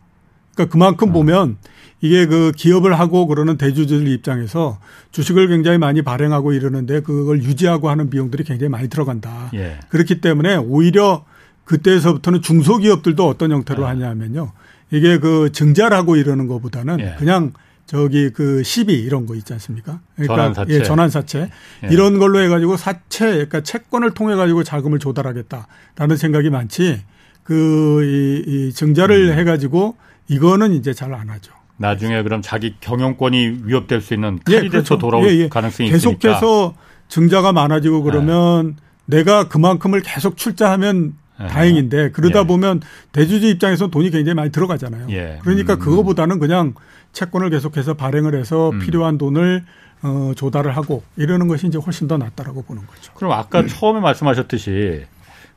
[0.55, 1.13] 그러니까 그만큼 음.
[1.13, 1.57] 보면
[2.01, 4.79] 이게 그 기업을 하고 그러는 대주주들 입장에서
[5.11, 9.49] 주식을 굉장히 많이 발행하고 이러는데 그걸 유지하고 하는 비용들이 굉장히 많이 들어간다.
[9.53, 9.79] 예.
[9.89, 11.25] 그렇기 때문에 오히려
[11.65, 13.87] 그때에서부터는 중소기업들도 어떤 형태로 예.
[13.87, 14.51] 하냐면요.
[14.91, 17.15] 이게 그 증자를 하고 이러는 것보다는 예.
[17.17, 17.53] 그냥
[17.85, 19.99] 저기 그 시비 이런 거 있지 않습니까?
[20.15, 20.73] 그러니까 전환사채.
[20.73, 21.49] 예, 전환사채
[21.85, 21.87] 예.
[21.91, 27.01] 이런 걸로 해가지고 사채, 그러니까 채권을 통해 가지고 자금을 조달하겠다라는 생각이 많지.
[27.43, 29.39] 그이 이 증자를 음.
[29.39, 29.95] 해가지고
[30.27, 31.53] 이거는 이제 잘 안 하죠.
[31.77, 34.97] 나중에 그럼 자기 경영권이 위협될 수 있는 칼이 예, 그렇죠.
[34.97, 35.49] 돌아올 예, 예.
[35.49, 36.33] 가능성이 계속해서 있으니까.
[36.39, 36.73] 계속해서
[37.09, 39.17] 증자가 많아지고 그러면 네.
[39.17, 41.47] 내가 그만큼을 계속 출자하면 네.
[41.47, 42.43] 다행인데 그러다 예.
[42.45, 45.07] 보면 대주주 입장에서 돈이 굉장히 많이 들어가잖아요.
[45.09, 45.39] 예.
[45.43, 45.79] 그러니까 음.
[45.79, 46.73] 그거보다는 그냥
[47.11, 48.79] 채권을 계속해서 발행을 해서 음.
[48.79, 49.65] 필요한 돈을
[50.01, 53.11] 어, 조달을 하고 이러는 것이 이제 훨씬 더 낫다라고 보는 거죠.
[53.15, 53.67] 그럼 아까 음.
[53.67, 55.05] 처음에 말씀하셨듯이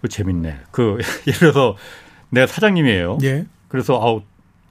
[0.01, 0.59] 그 재밌네.
[0.73, 1.77] 그 예를 들어서
[2.31, 3.19] 내가 사장님이에요.
[3.23, 3.47] 예.
[3.69, 4.23] 그래서 아우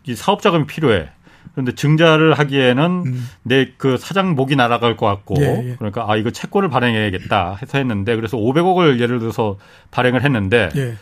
[0.08, 1.10] 이 사업 자금이 필요해.
[1.54, 3.30] 그런데 증자를 하기에는 음.
[3.44, 5.76] 내그 사장 목이 날아갈 것 같고 예, 예.
[5.78, 9.58] 그러니까 아 이거 채권을 발행해야겠다 해서 했는데 그래서 500억을 예를 들어서
[9.90, 10.96] 발행을 했는데 예.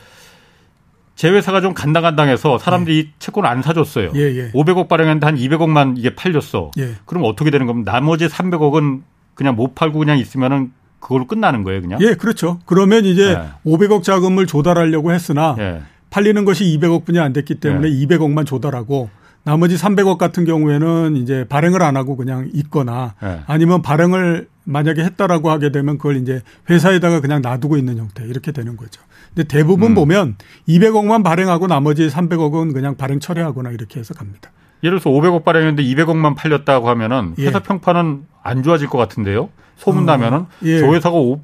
[1.15, 4.11] 제 회사가 좀 간당간당해서 사람들이 이 채권을 안 사줬어요.
[4.15, 4.51] 예, 예.
[4.51, 6.71] 500억 발행했는데 한 200억만 이게 팔렸어.
[6.77, 6.95] 예.
[7.05, 7.91] 그럼 어떻게 되는 겁니까?
[7.91, 9.01] 나머지 300억은
[9.33, 11.99] 그냥 못 팔고 그냥 있으면은 그걸로 끝나는 거예요, 그냥?
[12.01, 12.59] 예, 그렇죠.
[12.65, 13.71] 그러면 이제 네.
[13.71, 15.81] 500억 자금을 조달하려고 했으나 예.
[16.15, 18.05] 팔리는 것이 200억뿐이 안 됐기 때문에 예.
[18.05, 19.09] 200억만 조달하고
[19.43, 23.41] 나머지 300억 같은 경우에는 이제 발행을 안 하고 그냥 있거나 예.
[23.47, 28.77] 아니면 발행을 만약에 했다라고 하게 되면 그걸 이제 회사에다가 그냥 놔두고 있는 형태 이렇게 되는
[28.77, 29.01] 거죠.
[29.33, 29.95] 근데 대부분 음.
[29.95, 30.35] 보면
[30.69, 34.51] 200억만 발행하고 나머지 300억은 그냥 발행 처리하거나 이렇게 해서 갑니다.
[34.85, 37.61] 예를 들어서 500억 발행했는데 200억만 팔렸다고 하면은 회사 예.
[37.61, 39.49] 평판은 안 좋아질 것 같은데요.
[39.75, 40.79] 소문 어, 나면은 예.
[40.79, 41.41] 저 회사가 오,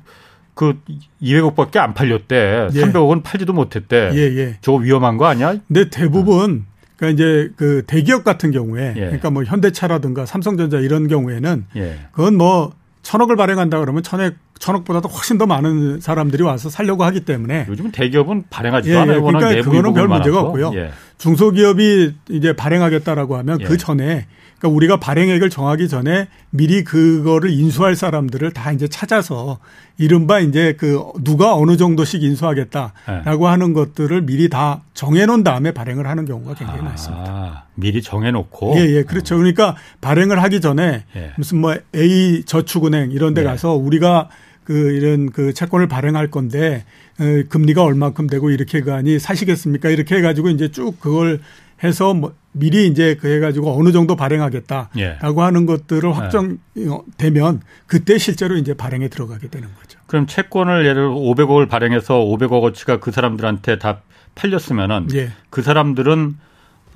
[0.61, 0.79] 그
[1.23, 2.67] 200억밖에 안 팔렸대.
[2.71, 2.81] 예.
[2.81, 4.11] 300억은 팔지도 못했대.
[4.13, 4.57] 예, 예.
[4.61, 5.55] 저거 위험한 거 아니야?
[5.67, 6.65] 근데 대부분
[6.97, 8.99] 그러니까 이제 그 대기업 같은 경우에 예.
[8.99, 11.97] 그러니까 뭐 현대차라든가 삼성전자 이런 경우에는 예.
[12.11, 17.65] 그건 뭐 천억을 발행한다 그러면 천억 천억보다도 훨씬 더 많은 사람들이 와서 살려고 하기 때문에
[17.67, 19.01] 요즘은 대기업은 발행하지도 예, 예.
[19.01, 19.23] 않아요.
[19.23, 20.73] 그러니까 그거는 별 문제가 없고요.
[20.75, 20.91] 예.
[21.17, 23.77] 중소기업이 이제 발행하겠다라고 하면 그 예.
[23.77, 24.27] 전에
[24.61, 29.57] 그러니까 우리가 발행액을 정하기 전에 미리 그거를 인수할 사람들을 다 이제 찾아서
[29.97, 33.49] 이른바 이제 그 누가 어느 정도씩 인수하겠다라고 네.
[33.49, 37.65] 하는 것들을 미리 다 정해놓은 다음에 발행을 하는 경우가 굉장히 아, 많습니다.
[37.73, 38.75] 미리 정해놓고.
[38.77, 39.35] 예, 예, 그렇죠.
[39.37, 41.31] 그러니까 발행을 하기 전에 예.
[41.37, 43.47] 무슨 뭐 A 저축은행 이런 데 네.
[43.47, 44.29] 가서 우리가
[44.63, 46.85] 그 이런 그 채권을 발행할 건데
[47.19, 49.89] 어, 금리가 얼마큼 되고 이렇게 가니 사시겠습니까?
[49.89, 51.39] 이렇게 해가지고 이제 쭉 그걸
[51.83, 55.17] 해서 뭐 미리 이제 그 해가지고 어느 정도 발행하겠다라고 예.
[55.21, 59.99] 하는 것들을 확정되면 그때 실제로 이제 발행에 들어가게 되는 거죠.
[60.05, 64.01] 그럼 채권을 예를 500억을 발행해서 500억 어치가 그 사람들한테 다
[64.35, 65.31] 팔렸으면은 예.
[65.49, 66.35] 그 사람들은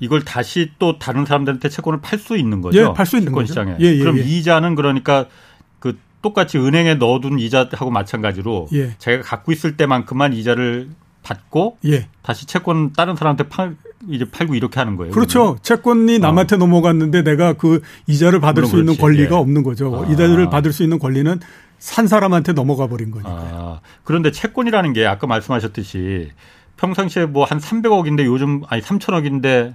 [0.00, 2.78] 이걸 다시 또 다른 사람들한테 채권을 팔 수 있는 거죠.
[2.78, 3.46] 예, 팔 수 있는 거죠.
[3.46, 3.76] 시장에.
[3.80, 4.22] 예, 예, 그럼 예.
[4.22, 5.26] 이자는 그러니까
[5.78, 8.94] 그 똑같이 은행에 넣어둔 이자하고 마찬가지로 예.
[8.98, 10.90] 자기가 갖고 있을 때만큼만 이자를
[11.22, 12.08] 받고 예.
[12.22, 13.76] 다시 채권 다른 사람한테 팔
[14.08, 15.12] 이제 팔고 이렇게 하는 거예요.
[15.12, 15.40] 그렇죠.
[15.40, 15.58] 그러면.
[15.62, 16.18] 채권이 어.
[16.18, 16.58] 남한테 어.
[16.58, 19.38] 넘어갔는데 내가 그 이자를 받을 수 있는 권리가 예.
[19.38, 20.04] 없는 거죠.
[20.06, 20.12] 아.
[20.12, 21.40] 이자를 받을 수 있는 권리는
[21.78, 23.30] 산 사람한테 넘어가 버린 거니까.
[23.30, 23.80] 아.
[24.04, 26.30] 그런데 채권이라는 게 아까 말씀하셨듯이
[26.76, 29.74] 평상시에 뭐 한 300억인데 요즘 아니 3천억인데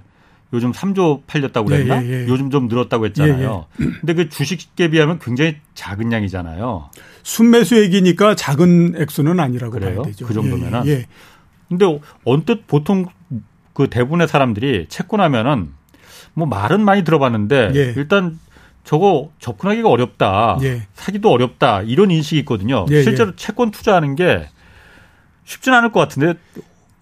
[0.54, 2.04] 요즘 3조 팔렸다고 그랬나?
[2.04, 2.28] 예, 예, 예.
[2.28, 3.66] 요즘 좀 늘었다고 했잖아요.
[3.80, 3.90] 예, 예.
[4.00, 6.90] 근데 그 주식에 비하면 굉장히 작은 양이잖아요.
[7.22, 10.02] 순매수액이니까 작은 액수는 아니라고 그래요?
[10.02, 10.26] 봐야 되죠.
[10.26, 10.86] 그 정도면은.
[10.86, 11.06] 예,
[11.68, 13.06] 근데 언뜻 보통
[13.72, 15.70] 그 대부분의 사람들이 채권하면은
[16.34, 17.94] 뭐 말은 많이 들어봤는데 예.
[17.96, 18.38] 일단
[18.84, 20.58] 저거 접근하기가 어렵다.
[20.62, 20.82] 예.
[20.94, 21.82] 사기도 어렵다.
[21.82, 22.86] 이런 인식이 있거든요.
[22.90, 23.02] 예, 예.
[23.02, 24.48] 실제로 채권 투자하는 게
[25.44, 26.34] 쉽진 않을 것 같은데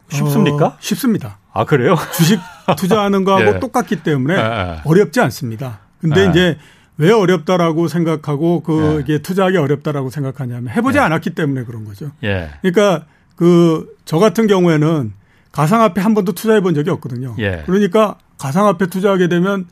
[0.08, 0.66] 쉽습니까?
[0.66, 1.38] 어, 쉽습니다.
[1.52, 1.96] 아, 그래요?
[2.14, 2.38] 주식
[2.76, 3.58] 투자하는 거하고 예.
[3.60, 5.80] 똑같기 때문에 예, 어렵지 않습니다.
[6.00, 6.58] 근데 이제
[6.96, 12.10] 왜 어렵다라고 생각하고 그 이게 투자하기 어렵다라고 생각하냐면 해보지 않았기 때문에 그런 거죠.
[12.20, 13.06] 그러니까
[13.36, 15.12] 그 저 같은 경우에는
[15.52, 17.34] 가상화폐 한 번도 투자해 본 적이 없거든요.
[17.38, 17.62] 예.
[17.66, 19.66] 그러니까 가상화폐 투자하게 되면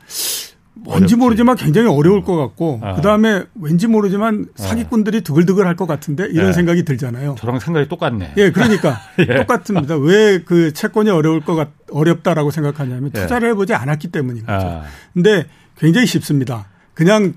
[0.75, 2.95] 뭔지 모르지만 굉장히 어려울 것 같고 아.
[2.95, 4.63] 그다음에 왠지 모르지만 아.
[4.63, 6.53] 사기꾼들이 두글두글 할 것 같은데 이런 예.
[6.53, 7.35] 생각이 들잖아요.
[7.39, 8.35] 저랑 생각이 똑같네.
[8.37, 9.27] 예, 그러니까 예.
[9.37, 9.97] 똑같습니다.
[9.97, 13.21] 왜 그 채권이 어려울 것 같, 어렵다라고 생각하냐면 예.
[13.23, 14.67] 투자를 해보지 않았기 때문인 거죠.
[14.67, 14.83] 아.
[15.15, 15.47] 근데
[15.79, 16.67] 굉장히 쉽습니다.
[16.95, 17.35] 그냥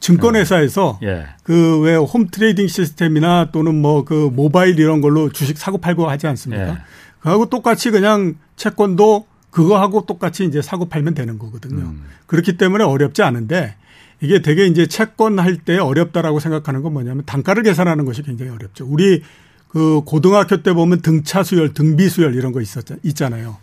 [0.00, 1.08] 증권회사에서 예.
[1.08, 1.26] 예.
[1.44, 6.68] 그왜 홈 트레이딩 시스템이나 또는 뭐 그 모바일 이런 걸로 주식 사고 팔고 하지 않습니까?
[6.68, 6.78] 예.
[7.20, 11.82] 그하고 똑같이 그냥 채권도 그거하고 똑같이 이제 사고 팔면 되는 거거든요.
[11.82, 12.04] 음.
[12.26, 13.76] 그렇기 때문에 어렵지 않은데
[14.20, 18.86] 이게 되게 이제 채권 할 때 어렵다라고 생각하는 건 뭐냐면 단가를 계산하는 것이 굉장히 어렵죠.
[18.86, 19.22] 우리
[19.68, 23.56] 그 고등학교 때 보면 등차 수열, 등비 수열 이런 거 있었 있잖아요.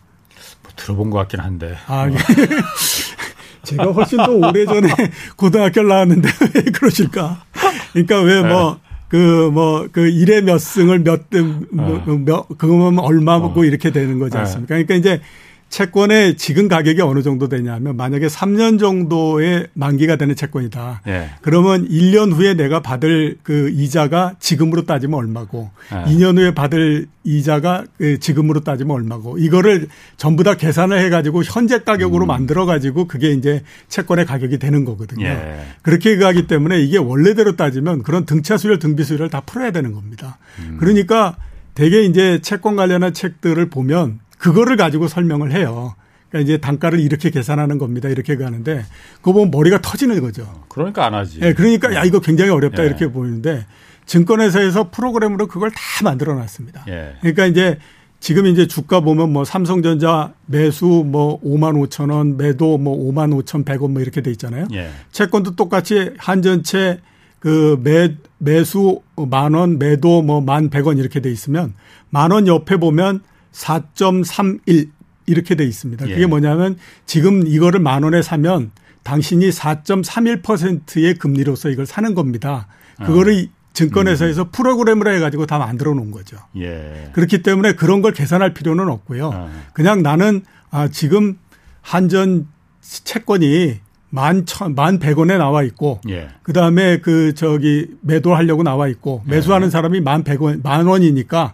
[0.63, 1.75] 뭐 들어본 것 같긴 한데.
[1.87, 2.15] 아, 예.
[3.63, 4.89] 제가 훨씬 더 오래 전에
[5.35, 7.43] 고등학교를 나왔는데 왜 그러실까?
[7.91, 8.86] 그러니까 왜뭐 네.
[9.09, 12.17] 그, 뭐, 그 일의 몇 승을 몇 등, 뭐, 어.
[12.17, 13.65] 몇, 그거면 얼마 먹고 어.
[13.65, 14.39] 이렇게 되는 거지 네.
[14.39, 14.75] 않습니까?
[14.75, 15.21] 그러니까 이제
[15.69, 21.01] 채권의 지금 가격이 어느 정도 되냐면 만약에 3년 정도의 만기가 되는 채권이다.
[21.07, 21.29] 예.
[21.41, 26.11] 그러면 1년 후에 내가 받을 그 이자가 지금으로 따지면 얼마고 예.
[26.11, 31.79] 2년 후에 받을 이자가 그 지금으로 따지면 얼마고 이거를 전부 다 계산을 해 가지고 현재
[31.79, 32.27] 가격으로 음.
[32.27, 35.25] 만들어 가지고 그게 이제 채권의 가격이 되는 거거든요.
[35.25, 35.65] 예.
[35.81, 40.37] 그렇게 가기 때문에 이게 원래대로 따지면 그런 등차 수율 등비 수율을 다 풀어야 되는 겁니다.
[40.59, 40.77] 음.
[40.79, 41.35] 그러니까
[41.75, 45.95] 대개 이제 채권 관련한 책들을 보면 그거를 가지고 설명을 해요.
[46.29, 48.09] 그러니까 이제 단가를 이렇게 계산하는 겁니다.
[48.09, 48.83] 이렇게 가는데
[49.17, 50.65] 그거 보면 머리가 터지는 거죠.
[50.69, 51.39] 그러니까 안 하지.
[51.41, 52.87] 예, 그러니까 야 이거 굉장히 어렵다 예.
[52.87, 53.65] 이렇게 보이는데
[54.05, 56.83] 증권회사에서 프로그램으로 그걸 다 만들어 놨습니다.
[56.87, 57.13] 예.
[57.21, 57.77] 그러니까 이제
[58.19, 63.63] 지금 이제 주가 보면 뭐 삼성전자 매수 뭐 5만 5천 원, 매도 뭐 5만 5천
[63.63, 64.65] 100원 뭐 이렇게 돼 있잖아요.
[64.73, 64.89] 예.
[65.11, 66.99] 채권도 똑같이 한전채
[67.39, 71.73] 그 매, 매수 만 원, 매도 뭐 만 100원 이렇게 돼 있으면
[72.09, 73.21] 만 원 옆에 보면
[73.57, 74.89] 4.31
[75.25, 76.05] 이렇게 돼 있습니다.
[76.05, 76.25] 그게 예.
[76.25, 78.71] 뭐냐면 지금 이거를 만 원에 사면
[79.03, 82.67] 당신이 4.31%의 금리로서 이걸 사는 겁니다.
[82.97, 83.57] 그거를 어.
[83.73, 84.49] 증권회사에서 음.
[84.51, 86.37] 프로그램을 해가지고 다 만들어 놓은 거죠.
[86.57, 87.09] 예.
[87.13, 89.29] 그렇기 때문에 그런 걸 계산할 필요는 없고요.
[89.33, 89.51] 어.
[89.73, 90.41] 그냥 나는
[90.71, 91.37] 아, 지금
[91.81, 92.47] 한전
[92.81, 96.29] 채권이 만 천, 만 백 원에 나와 있고, 예.
[96.41, 99.71] 그 다음에 그 저기 매도하려고 나와 있고, 매수하는 예.
[99.71, 101.53] 사람이 만 백 원, 만 원이니까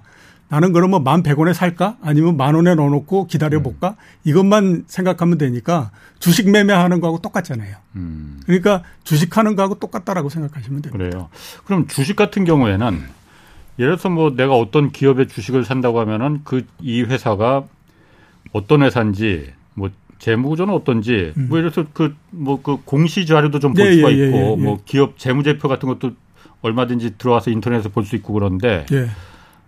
[0.53, 1.97] 나는 그러면 만백 원에 살까?
[2.03, 3.89] 아니면 만 원에 넣어놓고 기다려볼까?
[3.89, 3.95] 음.
[4.23, 5.89] 이것만 생각하면 되니까
[6.19, 7.75] 주식 매매하는 거하고 똑같잖아요.
[7.95, 8.39] 음.
[8.45, 11.05] 그러니까 주식하는 거하고 똑같다라고 생각하시면 됩니다.
[11.05, 11.29] 그래요.
[11.65, 13.01] 그럼 주식 같은 경우에는
[13.79, 17.63] 예를 들어서 뭐 내가 어떤 기업의 주식을 산다고 하면은 그 이 회사가
[18.51, 19.89] 어떤 회사인지 뭐
[20.19, 21.47] 재무구조는 어떤지 음.
[21.49, 24.51] 뭐 예를 들어서 그 뭐그 뭐그 공시 자료도 좀볼 예, 수가 예, 예 있고 예,
[24.51, 26.11] 예, 뭐 기업 재무제표 같은 것도
[26.61, 29.07] 얼마든지 들어와서 인터넷에서 볼 수 있고 그런데 예.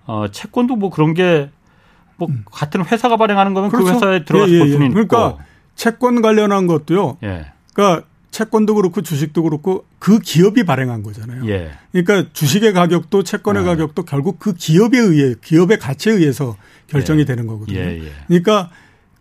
[0.06, 4.00] 어, 채권도 뭐 그런 게뭐 같은 회사가 발행하는 거면 그 그렇죠.
[4.00, 4.94] 그 회사에 예, 예, 볼 수는 있고.
[4.94, 5.38] 그러니까
[5.76, 7.18] 채권 관련한 것도요.
[7.24, 7.48] 예.
[7.74, 11.48] 그러니까 채권도 그렇고 주식도 그렇고 그 기업이 발행한 거잖아요.
[11.48, 11.72] 예.
[11.92, 13.66] 그러니까 주식의 가격도 채권의 아.
[13.66, 17.26] 가격도 결국 그 기업에 의해 기업의 가치에 의해서 결정이 예.
[17.26, 17.80] 되는 거거든요.
[17.80, 18.12] 예, 예.
[18.28, 18.70] 그러니까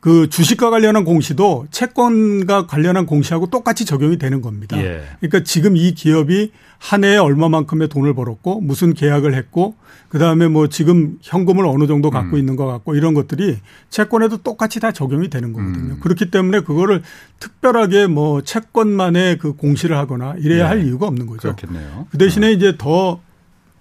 [0.04, 4.76] 그 주식과 관련한 공시도 채권과 관련한 공시하고 똑같이 적용이 되는 겁니다.
[4.76, 5.02] 예.
[5.18, 9.76] 그러니까 지금 이 기업이 한 해에 얼마만큼의 돈을 벌었고 무슨 계약을 했고
[10.10, 12.38] 그다음에 뭐 지금 현금을 어느 정도 갖고 음.
[12.38, 13.56] 있는 것 같고 이런 것들이
[13.88, 15.94] 채권에도 똑같이 다 적용이 되는 거거든요.
[15.94, 16.00] 음.
[16.00, 17.00] 그렇기 때문에 그거를
[17.40, 20.68] 특별하게 뭐 채권만의 그 공시를 하거나 이래야 예.
[20.68, 21.56] 할 이유가 없는 거죠.
[21.56, 22.08] 그렇겠네요.
[22.10, 22.50] 그 대신에 어.
[22.50, 23.22] 이제 더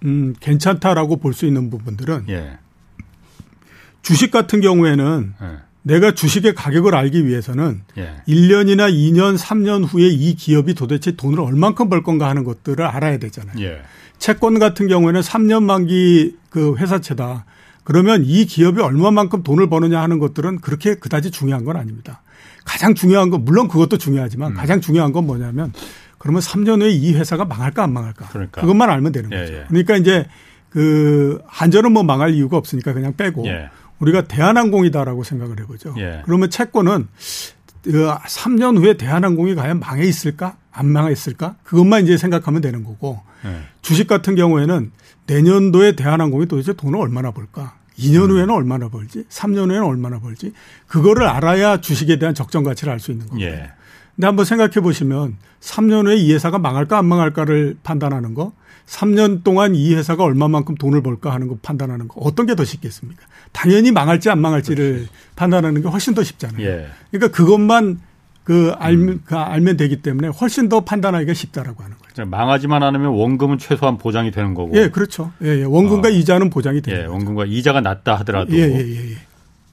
[0.05, 2.59] 음, 괜찮다라고 볼 수 있는 부분들은 예.
[4.01, 5.72] 주식 같은 경우에는 예.
[5.83, 8.15] 내가 주식의 가격을 알기 위해서는 예.
[8.27, 13.61] 1년이나 2년, 3년 후에 이 기업이 도대체 돈을 얼만큼 벌 건가 하는 것들을 알아야 되잖아요.
[13.63, 13.81] 예.
[14.17, 17.45] 채권 같은 경우에는 3년 만기 그 회사채다.
[17.83, 22.21] 그러면 이 기업이 얼마만큼 돈을 버느냐 하는 것들은 그렇게 그다지 중요한 건 아닙니다.
[22.63, 24.55] 가장 중요한 건 물론 그것도 중요하지만 음.
[24.55, 25.73] 가장 중요한 건 뭐냐면
[26.17, 28.29] 그러면 3년 후에 이 회사가 망할까 안 망할까.
[28.29, 28.61] 그러니까.
[28.61, 29.53] 그것만 알면 되는 예, 거죠.
[29.53, 29.65] 예.
[29.67, 30.25] 그러니까 이제
[30.69, 33.69] 그 한전은 뭐 망할 이유가 없으니까 그냥 빼고 예.
[33.99, 35.95] 우리가 대한항공이다라고 생각을 해보죠.
[35.97, 36.21] 예.
[36.25, 37.07] 그러면 채권은
[37.85, 40.57] 3년 그 후에 대한항공이 과연 망해 있을까?
[40.71, 41.55] 안 망해 있을까?
[41.63, 43.59] 그것만 이제 생각하면 되는 거고 예.
[43.81, 44.91] 주식 같은 경우에는
[45.27, 47.77] 내년도에 대한항공이 도대체 돈을 얼마나 벌까?
[47.97, 48.31] 2년 음.
[48.31, 49.25] 후에는 얼마나 벌지?
[49.29, 50.53] 3년 후에는 얼마나 벌지?
[50.87, 53.45] 그거를 알아야 주식에 대한 적정 가치를 알 수 있는 거예요.
[53.45, 53.71] 예.
[54.15, 58.53] 근데 한번 생각해 보시면 3년 후에 이 회사가 망할까 안 망할까를 판단하는 거
[58.85, 63.23] 3년 동안 이 회사가 얼마만큼 돈을 벌까 하는 거 판단하는 거 어떤 게 더 쉽겠습니까?
[63.53, 65.09] 당연히 망할지 안 망할지를 그렇지.
[65.35, 66.61] 판단하는 게 훨씬 더 쉽잖아요.
[66.65, 66.87] 예.
[67.11, 68.01] 그러니까 그것만
[68.43, 69.21] 그 알면, 음.
[69.23, 72.25] 그 알면 되기 때문에 훨씬 더 판단하기가 쉽다라고 하는 거죠.
[72.25, 74.75] 망하지만 않으면 원금은 최소한 보장이 되는 거고.
[74.75, 75.31] 예, 그렇죠.
[75.43, 75.63] 예, 예.
[75.63, 76.11] 원금과 어.
[76.11, 78.51] 이자는 보장이 되는 예, 원금과 이자가 낮다 하더라도.
[78.53, 79.17] 예, 예, 예, 예.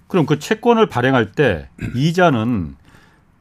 [0.07, 2.77] 그럼 그 채권을 발행할 때 이자는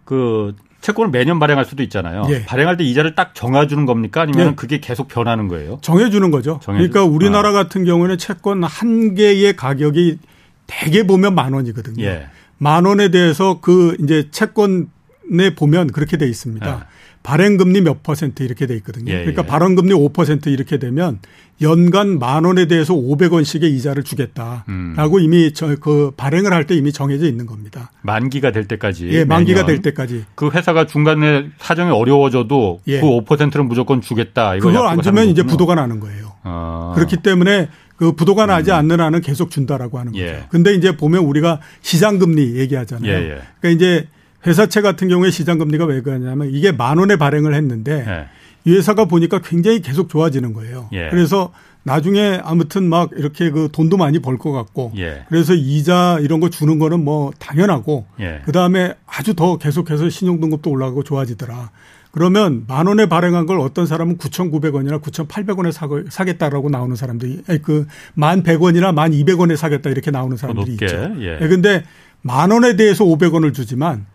[0.05, 2.25] 그 채권을 매년 발행할 수도 있잖아요.
[2.29, 2.45] 예.
[2.45, 4.21] 발행할 때 이자를 딱 정해주는 겁니까?
[4.21, 4.55] 아니면 예.
[4.55, 5.79] 그게 계속 변하는 거예요?
[5.81, 6.59] 정해주는 거죠.
[6.63, 6.89] 정해주...
[6.89, 7.51] 그러니까 우리나라 아.
[7.51, 10.19] 같은 경우는 채권 한 개의 가격이
[10.67, 12.03] 대개 보면 만 원이거든요.
[12.03, 12.27] 예.
[12.57, 16.87] 만 원에 대해서 그 이제 채권에 보면 그렇게 돼 있습니다.
[17.19, 17.23] 예.
[17.23, 19.11] 발행금리 몇 퍼센트 이렇게 돼 있거든요.
[19.11, 19.47] 예, 그러니까 예.
[19.47, 21.19] 발행금리 5% 이렇게 되면
[21.61, 25.21] 연간 만 원에 대해서 500원씩의 이자를 주겠다라고 음.
[25.21, 27.91] 이미 저 그 발행을 할 때 이미 정해져 있는 겁니다.
[28.03, 29.09] 만기가 될 때까지.
[29.11, 30.25] 예, 만기가 될 때까지.
[30.35, 33.01] 그 회사가 중간에 사정이 어려워져도 예.
[33.01, 34.57] 그 5%는 무조건 주겠다.
[34.57, 36.33] 그걸 안 주면 이제 부도가 나는 거예요.
[36.43, 36.93] 아.
[36.95, 38.75] 그렇기 때문에 그 부도가 나지 음.
[38.77, 40.23] 않는 한은 계속 준다라고 하는 거죠.
[40.23, 40.45] 예.
[40.49, 43.11] 근데 이제 보면 우리가 시장 금리 얘기하잖아요.
[43.11, 43.41] 예, 예.
[43.59, 44.07] 그러니까 이제
[44.45, 48.25] 회사채 같은 경우에 시장 금리가 왜 그러냐면 이게 만 원에 발행을 했는데 예.
[48.69, 50.89] 이 회사가 보니까 굉장히 계속 좋아지는 거예요.
[50.93, 51.09] 예.
[51.09, 51.51] 그래서
[51.83, 55.23] 나중에 아무튼 막 이렇게 그 돈도 많이 벌 것 같고 예.
[55.29, 58.41] 그래서 이자 이런 거 주는 거는 뭐 당연하고 예.
[58.45, 61.71] 그 다음에 아주 더 계속해서 신용 등급도 올라가고 좋아지더라.
[62.11, 69.11] 그러면 만 원에 발행한 걸 어떤 사람은 9,900원이나 9,800원에 사겠다라고 나오는 사람들이 그만 100원이나 만
[69.11, 70.85] 200원에 사겠다 이렇게 나오는 사람들이 높게.
[70.85, 71.11] 있죠.
[71.21, 71.37] 예.
[71.47, 71.83] 근데
[72.21, 74.05] 만 원에 대해서 500원을 주지만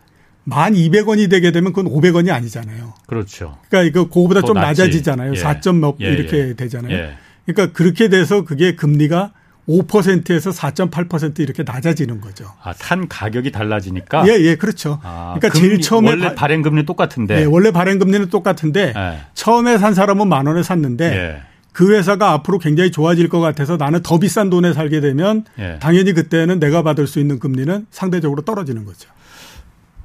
[0.44, 2.94] 만 200원이 되게 되면 그건 500원이 아니잖아요.
[3.06, 3.58] 그렇죠.
[3.68, 4.82] 그러니까 이거 그거보다 좀 낮지.
[4.82, 5.34] 낮아지잖아요.
[5.34, 5.42] 예.
[5.42, 6.54] 4점 몇 예, 이렇게 예.
[6.54, 6.94] 되잖아요.
[6.94, 7.14] 예.
[7.46, 9.32] 그러니까 그렇게 돼서 그게 금리가
[9.68, 12.46] 5%에서 4.8% 이렇게 낮아지는 거죠.
[12.62, 14.28] 아, 산 가격이 달라지니까?
[14.28, 15.00] 예, 예, 그렇죠.
[15.02, 17.40] 아, 그러니까 제일 처음에 원래 발행 금리 똑같은데.
[17.40, 19.20] 예, 원래 발행 금리는 똑같은데 예.
[19.32, 21.42] 처음에 산 사람은 만 원에 샀는데 예.
[21.72, 25.78] 그 회사가 앞으로 굉장히 좋아질 것 같아서 나는 더 비싼 돈에 살게 되면 예.
[25.80, 29.08] 당연히 그때는 내가 받을 수 있는 금리는 상대적으로 떨어지는 거죠.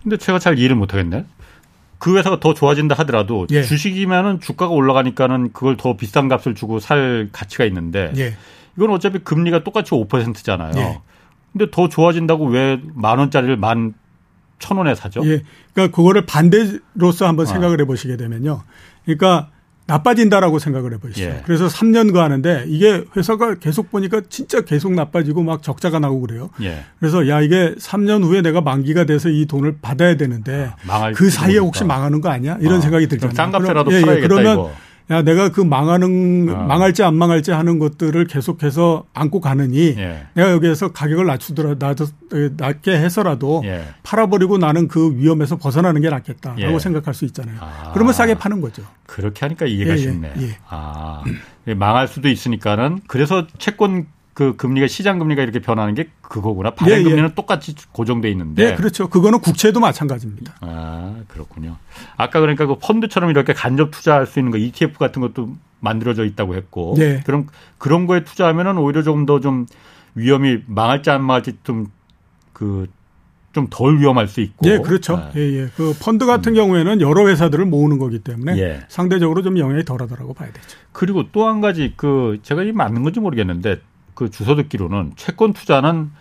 [0.03, 1.25] 근데 제가 잘 이해를 못 하겠네.
[1.97, 3.62] 그 회사가 더 좋아진다 하더라도 예.
[3.63, 8.35] 주식이면은 주가가 올라가니까는 그걸 더 비싼 값을 주고 살 가치가 있는데 예.
[8.77, 10.71] 이건 어차피 금리가 똑같이 5%잖아요.
[10.77, 11.01] 예.
[11.51, 13.93] 근데 더 좋아진다고 왜 만 원짜리를 만
[14.59, 15.21] 천 원에 사죠?
[15.25, 15.41] 예.
[15.73, 17.49] 그러니까 그거를 반대로서 한번 아.
[17.49, 18.62] 생각을 해 보시게 되면요.
[19.05, 19.49] 그러니까
[19.89, 21.25] 나빠진다라고 생각을 해보시죠.
[21.25, 21.41] 예.
[21.45, 26.52] 그래서 3년 가 하는데 이게 회사가 계속 보니까 진짜 계속 나빠지고 막 적자가 나고 그래요.
[26.62, 26.84] 예.
[26.99, 31.56] 그래서 야 이게 3년 후에 내가 만기가 돼서 이 돈을 받아야 되는데 아, 그 사이에
[31.60, 31.65] 모르겠다.
[31.65, 32.58] 혹시 망하는 거 아니야?
[32.62, 33.36] 이런 아, 생각이 들잖아요.
[33.36, 34.71] 싼값에라도 예, 팔아야겠다 그러면 이거.
[35.12, 36.65] 야 내가 그 망하는 어.
[36.65, 40.28] 망할지 안 망할지 하는 것들을 계속해서 안고 가느니 예.
[40.36, 42.06] 내가 여기에서 가격을 낮추더라 나도
[42.58, 43.86] 낮게 해서라도 예.
[44.04, 46.80] 팔아버리고 나는 그 위험에서 벗어나는 게 낫겠다라고 예.
[46.80, 47.58] 생각할 수 있잖아요.
[47.60, 47.91] 아.
[47.93, 48.84] 그러면 싸게 파는 거죠.
[49.08, 50.34] 그렇게 하니까 이해가 예, 예, 쉽네.
[50.41, 50.58] 예.
[50.67, 51.24] 아
[51.76, 54.06] 망할 수도 있으니까는 그래서 채권
[54.39, 56.69] 그 금리가 시장 금리가 이렇게 변하는 게 그거구나.
[56.73, 57.36] 발행 예, 금리는 예.
[57.36, 58.69] 똑같이 고정돼 있는데.
[58.69, 59.10] 네, 그렇죠.
[59.10, 60.56] 그거는 국채도 마찬가지입니다.
[60.62, 61.75] 아, 그렇군요.
[62.15, 66.56] 아까 그러니까 그 펀드처럼 이렇게 간접 투자할 수 있는 거 ETF 같은 것도 만들어져 있다고
[66.56, 66.95] 했고.
[66.97, 67.21] 네.
[67.25, 67.47] 그럼
[67.78, 69.65] 그런 거에 투자하면은 오히려 조금 더 좀
[70.15, 71.88] 위험이 망할지 안 망할지 좀
[72.54, 72.88] 그
[73.52, 74.69] 좀 덜 위험할 수 있고.
[74.69, 75.17] 예, 그렇죠.
[75.17, 75.32] 아.
[75.36, 75.67] 예, 예.
[75.75, 76.56] 그 펀드 같은 음.
[76.56, 78.86] 경우에는 여러 회사들을 모으는 거기 때문에 예.
[78.88, 80.78] 상대적으로 좀 영향이 덜하더라고 봐야 되죠.
[80.93, 83.82] 그리고 또 한 가지 그 제가 이 맞는 건지 모르겠는데
[84.19, 86.12] 그 주소 듣기로는 채권 투자는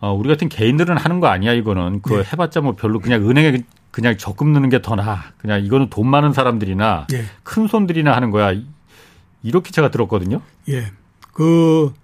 [0.00, 2.24] 어, 우리 같은 개인들은 하는 거 아니야 이거는 그 네.
[2.30, 6.34] 해봤자 뭐 별로 그냥 은행에 그냥 적금 넣는 게 더 나아 그냥 이거는 돈 많은
[6.34, 7.24] 사람들이나 네.
[7.42, 8.52] 큰 손들이나 하는 거야
[9.42, 10.42] 이렇게 제가 들었거든요.
[10.68, 10.92] 예,
[11.32, 11.94] 그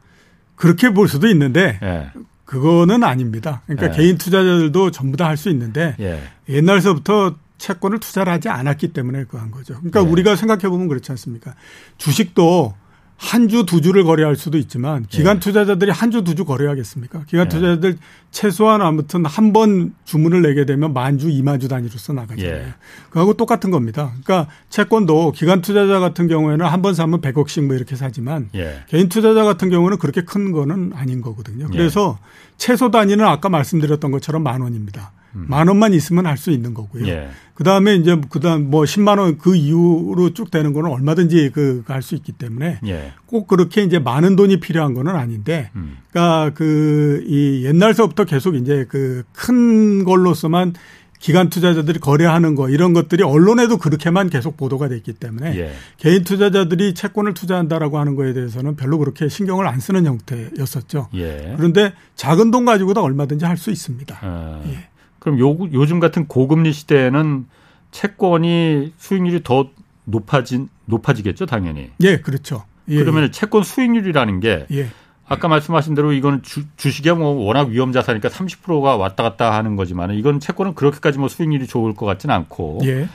[0.57, 2.11] 그렇게 볼 수도 있는데 예.
[2.47, 3.61] 그거는 아닙니다.
[3.67, 3.97] 그러니까 예.
[3.97, 6.23] 개인 투자자들도 전부 다 할 수 있는데 예.
[6.49, 9.75] 옛날서부터 채권을 투자를 하지 않았기 때문에 그한 거죠.
[9.75, 10.05] 그러니까 예.
[10.05, 11.55] 우리가 생각해 보면 그렇지 않습니까?
[11.99, 12.75] 주식도
[13.21, 15.41] 한 주, 두 주를 거래할 수도 있지만 예.
[15.41, 17.25] 투자자들이 한 주, 두 주 거래하겠습니까?
[17.27, 17.49] 기관 예.
[17.49, 17.99] 투자자들
[18.31, 22.55] 최소한 아무튼 한 번 주문을 내게 되면 만 주, 이만 주 단위로서 나가잖아요.
[22.55, 22.75] 예.
[23.11, 24.13] 그하고 똑같은 겁니다.
[24.23, 28.85] 그러니까 채권도 기관 투자자 같은 경우에는 한 번 사면 100억씩 뭐 이렇게 사지만 예.
[28.89, 31.67] 개인 투자자 같은 경우는 그렇게 큰 거는 아닌 거거든요.
[31.73, 31.77] 예.
[31.77, 32.19] 그래서
[32.57, 35.11] 최소 단위는 아까 말씀드렸던 것처럼 만 원입니다.
[35.39, 35.45] 음.
[35.49, 37.07] 만 원만 있으면 할 수 있는 거고요.
[37.09, 37.29] 예.
[37.55, 41.83] 그 다음에 이제 그 다음 뭐 10만 원 그 이후로 쭉 되는 거는 얼마든지 그
[41.89, 43.13] 할 수 있기 때문에 예.
[43.27, 45.99] 꼭 그렇게 이제 많은 돈이 필요한 거는 아닌데 음.
[46.11, 50.75] 그러니까 그 이 옛날서부터 계속 이제 그 큰 걸로서만
[51.21, 55.73] 기관 투자자들이 거래하는 거 이런 것들이 언론에도 그렇게만 계속 보도가 됐기 때문에 예.
[55.97, 61.09] 개인 투자자들이 채권을 투자한다라고 하는 거에 대해서는 별로 그렇게 신경을 안 쓰는 형태였었죠.
[61.15, 61.55] 예.
[61.57, 64.17] 그런데 작은 돈 가지고도 얼마든지 할 수 있습니다.
[64.21, 64.63] 아.
[64.69, 64.89] 예.
[65.19, 67.47] 그럼 요, 요즘 같은 고금리 시대에는
[67.91, 69.71] 채권이 수익률이 더
[70.05, 71.91] 높아진 높아지겠죠, 당연히.
[72.03, 72.65] 예, 그렇죠.
[72.89, 73.31] 예, 그러면 예.
[73.31, 74.89] 채권 수익률이라는 게 예.
[75.27, 80.15] 아까 말씀하신 대로 이거는 주, 주식이야 뭐 워낙 위험 자산이니까 30%가 왔다 갔다 하는 거지만
[80.15, 83.09] 이건 채권은 그렇게까지 뭐 수익률이 좋을 것 같지는 않고 예.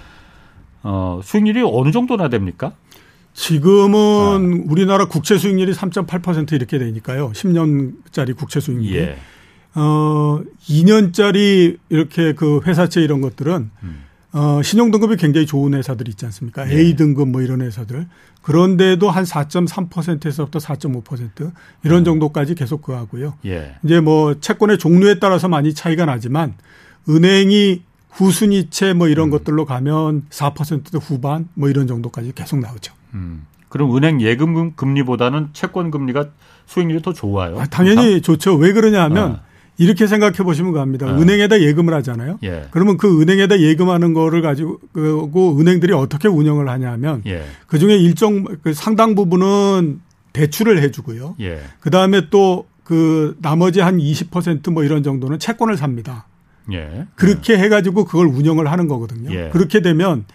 [0.83, 2.73] 어, 수익률이 어느 정도나 됩니까?
[3.33, 4.71] 지금은 아.
[4.71, 7.31] 우리나라 국채 수익률이 3.8% 이렇게 되니까요.
[7.31, 8.95] 10년짜리 국채 수익률이.
[8.95, 9.17] 예.
[9.75, 14.03] 어, 2년짜리 이렇게 그 회사채 이런 것들은 음.
[14.33, 16.65] 어, 신용 등급이 굉장히 좋은 회사들 있지 않습니까?
[16.65, 16.75] 네.
[16.75, 18.07] A등급 뭐 이런 회사들.
[18.41, 21.51] 그런데도 한 4.3%에서부터 4.5%
[21.83, 22.03] 이런 음.
[22.03, 23.35] 정도까지 계속 그 하고요.
[23.45, 23.75] 예.
[23.83, 26.55] 이제 뭐 채권의 종류에 따라서 많이 차이가 나지만
[27.07, 29.31] 은행이 후순위채 뭐 이런 음.
[29.31, 32.93] 것들로 가면 4%대 후반 뭐 이런 정도까지 계속 나오죠.
[33.13, 33.45] 음.
[33.69, 36.29] 그럼 은행 예금 금리보다는 채권 금리가
[36.65, 37.59] 수익률이 더 좋아요?
[37.59, 38.55] 아, 당연히 좋죠.
[38.55, 39.39] 왜 그러냐 하면 어.
[39.77, 41.11] 이렇게 생각해 보시면 갑니다.
[41.11, 41.21] 네.
[41.21, 42.39] 은행에다 예금을 하잖아요.
[42.43, 42.67] 예.
[42.71, 47.43] 그러면 그 은행에다 예금하는 거를 가지고 그 은행들이 어떻게 운영을 하냐면 예.
[47.67, 50.01] 그 중에 일정 그 상당 부분은
[50.33, 51.35] 대출을 해주고요.
[51.39, 51.61] 예.
[51.79, 56.27] 그 다음에 또 그 나머지 한 20%뭐 이런 정도는 채권을 삽니다.
[56.71, 57.07] 예.
[57.15, 59.33] 그렇게 해가지고 그걸 운영을 하는 거거든요.
[59.33, 59.49] 예.
[59.51, 60.25] 그렇게 되면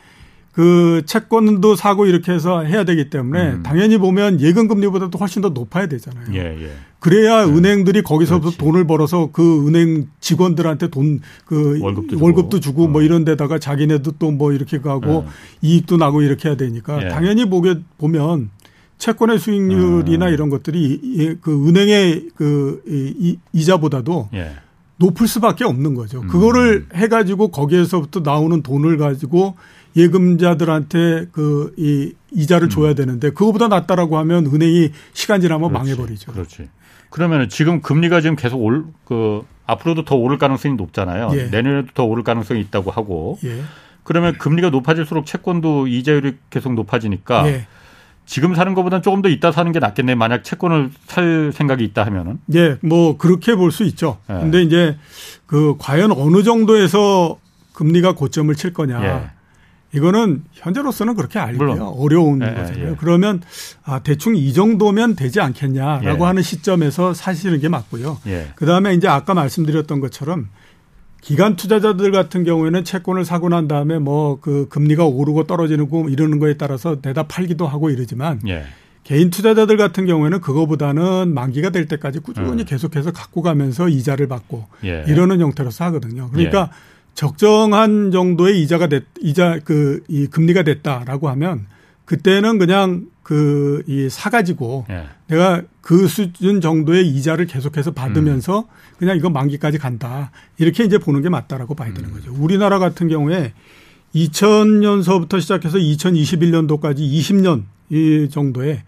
[0.58, 3.62] 그 채권도 사고 이렇게 해서 해야 되기 때문에 음.
[3.62, 6.24] 당연히 보면 예금 금리보다도 훨씬 더 높아야 되잖아요.
[6.34, 6.70] 예, 예.
[6.98, 7.52] 그래야 네.
[7.52, 8.58] 은행들이 거기서부터 그렇지.
[8.58, 12.90] 돈을 벌어서 그 은행 직원들한테 돈 그 월급도, 월급도 주고, 뭐 어.
[12.90, 15.68] 뭐 이런 데다가 자기네도 또 뭐 이렇게 가고 예.
[15.68, 17.08] 이익도 나고 이렇게 해야 되니까 예.
[17.08, 18.50] 당연히 보게 보면
[18.98, 20.32] 채권의 수익률이나 음.
[20.32, 22.82] 이런 것들이 그 은행의 그
[23.52, 24.56] 이자보다도 예.
[24.98, 26.20] 높을 수밖에 없는 거죠.
[26.20, 26.28] 음.
[26.28, 29.56] 그거를 해가지고 거기에서부터 나오는 돈을 가지고
[29.96, 32.70] 예금자들한테 그 이 이자를 음.
[32.70, 35.90] 줘야 되는데 그거보다 낫다라고 하면 은행이 시간 지나면 그렇지.
[35.90, 36.32] 망해버리죠.
[36.32, 36.68] 그렇지.
[37.10, 41.30] 그러면 지금 금리가 지금 계속 올 그 앞으로도 더 오를 가능성이 높잖아요.
[41.34, 41.44] 예.
[41.44, 43.38] 내년에도 더 오를 가능성이 있다고 하고.
[43.44, 43.62] 예.
[44.02, 47.66] 그러면 금리가 높아질수록 채권도 이자율이 계속 높아지니까 예.
[48.28, 50.14] 지금 사는 것보다는 조금 더 있다 사는 게 낫겠네.
[50.14, 52.38] 만약 채권을 살 생각이 있다 하면은.
[52.54, 54.18] 예, 뭐 그렇게 볼 수 있죠.
[54.28, 54.34] 예.
[54.34, 54.96] 근데 이제
[55.46, 57.38] 그 과연 어느 정도에서
[57.72, 59.02] 금리가 고점을 칠 거냐.
[59.02, 59.30] 예.
[59.94, 62.90] 이거는 현재로서는 그렇게 알기가 어려운 예, 거잖아요.
[62.90, 62.94] 예.
[62.98, 63.40] 그러면
[63.82, 66.26] 아 대충 이 정도면 되지 않겠냐라고 예.
[66.26, 68.18] 하는 시점에서 사실은 게 맞고요.
[68.26, 68.48] 예.
[68.56, 70.48] 그다음에 이제 아까 말씀드렸던 것처럼
[71.20, 76.38] 기관 투자자들 같은 경우에는 채권을 사고 난 다음에 뭐 그 금리가 오르고 떨어지는 거 이러는
[76.38, 78.64] 거에 따라서 내다 팔기도 하고 이러지만 예.
[79.04, 82.64] 개인 투자자들 같은 경우에는 그거보다는 만기가 될 때까지 꾸준히 음.
[82.64, 85.04] 계속해서 갖고 가면서 이자를 받고 예.
[85.08, 86.28] 이러는 형태로서 하거든요.
[86.30, 86.76] 그러니까 예.
[87.14, 91.66] 적정한 정도의 이자가 됐 이자 그 이 금리가 됐다라고 하면
[92.08, 95.06] 그때는 그냥 그 이 사가지고 예.
[95.28, 98.64] 내가 그 수준 정도의 이자를 계속해서 받으면서 음.
[98.98, 102.14] 그냥 이거 만기까지 간다 이렇게 이제 보는 게 맞다라고 봐야 되는 음.
[102.14, 102.34] 거죠.
[102.38, 103.52] 우리나라 같은 경우에
[104.14, 108.82] 2000년서부터 시작해서 2021년도까지 20년 이 정도에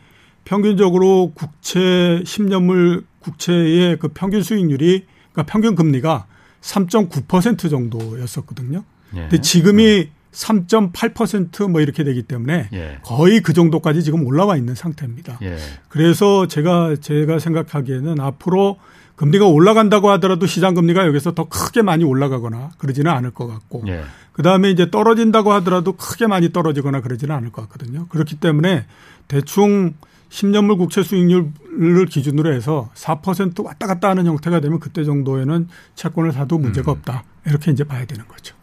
[0.45, 1.81] 평균적으로 국채
[2.25, 6.27] 10년물 국채의 그 평균 수익률이 그러니까 평균 금리가
[6.62, 8.85] 3.9% 정도였었거든요.
[9.16, 9.21] 예.
[9.21, 10.11] 근데 지금이 네.
[10.33, 12.99] 3.8%뭐 이렇게 되기 때문에 예.
[13.03, 15.39] 거의 그 정도까지 지금 올라와 있는 상태입니다.
[15.43, 15.57] 예.
[15.89, 18.78] 그래서 제가 제가 생각하기에는 앞으로
[19.16, 24.05] 금리가 올라간다고 하더라도 시장 금리가 여기서 더 크게 많이 올라가거나 그러지는 않을 것 같고 예.
[24.33, 28.07] 그다음에 이제 떨어진다고 하더라도 크게 많이 떨어지거나 그러지는 않을 것 같거든요.
[28.09, 28.87] 그렇기 때문에
[29.28, 29.95] 대충
[30.31, 36.57] 10년물 국채 수익률을 기준으로 해서 4% 왔다 갔다 하는 형태가 되면 그때 정도에는 채권을 사도
[36.57, 36.97] 문제가 음.
[36.99, 37.24] 없다.
[37.47, 38.55] 이렇게 이제 봐야 되는 거죠.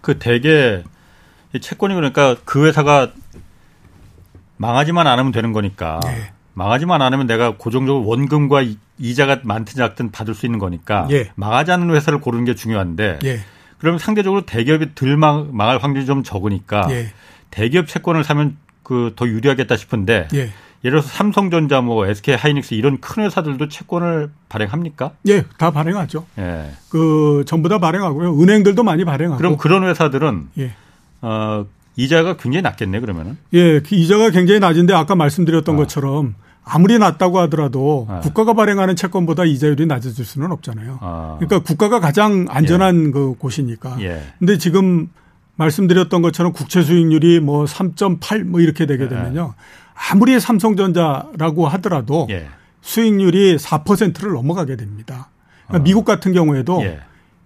[0.00, 0.84] 그 대개
[1.60, 3.12] 채권이 그러니까 그 회사가
[4.56, 6.30] 망하지만 않으면 되는 거니까 네.
[6.54, 8.62] 망하지만 않으면 내가 고정적으로 원금과
[8.98, 11.30] 이자가 많든 작든 받을 수 있는 거니까 예.
[11.34, 13.40] 망하지 않는 회사를 고르는 게 중요한데 예.
[13.78, 17.12] 그러면 상대적으로 대기업이 덜 망, 할 확률이 좀 적으니까 예.
[17.50, 20.38] 대기업 채권을 사면 그 더 유리하겠다 싶은데 예.
[20.84, 25.10] 예를 들어서 삼성전자 뭐 SK 하이닉스 이런 큰 회사들도 채권을 발행합니까?
[25.26, 26.24] 예, 다 발행하죠.
[26.38, 26.70] 예.
[26.88, 28.40] 그 전부 다 발행하고요.
[28.40, 29.36] 은행들도 많이 발행하고.
[29.38, 30.74] 그럼 그런 회사들은 예.
[31.26, 31.66] 어
[31.96, 33.36] 이자가 굉장히 낮겠네 그러면은.
[33.52, 35.78] 예, 그 이자가 굉장히 낮은데 아까 말씀드렸던 아.
[35.78, 38.20] 것처럼 아무리 낮다고 하더라도 아.
[38.20, 40.98] 국가가 발행하는 채권보다 이자율이 낮아질 수는 없잖아요.
[41.00, 41.36] 아.
[41.40, 43.10] 그러니까 국가가 가장 안전한 예.
[43.10, 43.96] 그 곳이니까.
[44.00, 44.22] 예.
[44.38, 45.08] 근데 지금
[45.56, 49.08] 말씀드렸던 것처럼 국채 수익률이 뭐 3.8 뭐 이렇게 되게 예.
[49.08, 49.54] 되면요.
[50.10, 52.46] 아무리 삼성전자라고 하더라도 예.
[52.82, 55.30] 수익률이 4%를 넘어가게 됩니다.
[55.66, 55.84] 그러니까 어.
[55.84, 57.00] 미국 같은 경우에도 예.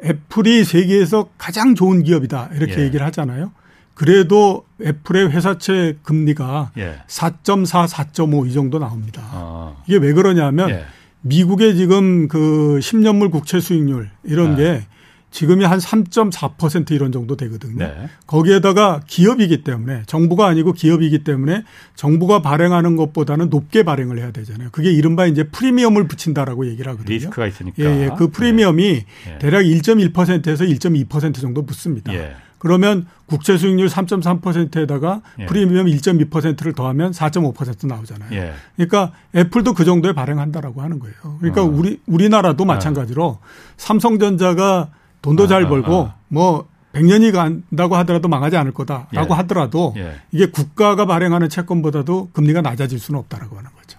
[0.04, 2.84] 애플이 세계에서 가장 좋은 기업이다 이렇게 예.
[2.84, 3.52] 얘기를 하잖아요.
[4.00, 7.00] 그래도 애플의 회사채 금리가 예.
[7.06, 9.22] 4.4, 4.5 이 정도 나옵니다.
[9.34, 9.82] 어.
[9.86, 10.86] 이게 왜 그러냐면 예.
[11.20, 14.62] 미국의 지금 그 10년물 국채 수익률 이런 네.
[14.62, 14.86] 게
[15.32, 17.76] 지금이 한 3.4% 이런 정도 되거든요.
[17.76, 18.08] 네.
[18.26, 24.70] 거기에다가 기업이기 때문에 정부가 아니고 기업이기 때문에 정부가 발행하는 것보다는 높게 발행을 해야 되잖아요.
[24.72, 27.14] 그게 이른바 이제 프리미엄을 붙인다라고 얘기를 하거든요.
[27.14, 27.82] 리스크가 있으니까.
[27.84, 28.10] 예, 예.
[28.16, 29.38] 그 프리미엄이 네.
[29.40, 32.14] 대략 1.1%에서 1.2% 정도 붙습니다.
[32.14, 32.34] 예.
[32.60, 35.46] 그러면 국채 수익률 3.3%에다가 예.
[35.46, 38.30] 프리미엄 1.2%를 더하면 4.5% 나오잖아요.
[38.32, 38.52] 예.
[38.76, 41.16] 그러니까 애플도 그 정도에 발행한다라고 하는 거예요.
[41.38, 41.64] 그러니까 어.
[41.64, 43.38] 우리 우리나라도 마찬가지로
[43.78, 44.90] 삼성전자가
[45.22, 46.14] 돈도 아, 잘 벌고 아, 아.
[46.28, 49.36] 뭐 100년이 간다고 하더라도 망하지 않을 거다라고 예.
[49.38, 50.20] 하더라도 예.
[50.30, 53.98] 이게 국가가 발행하는 채권보다도 금리가 낮아질 수는 없다라고 하는 거죠.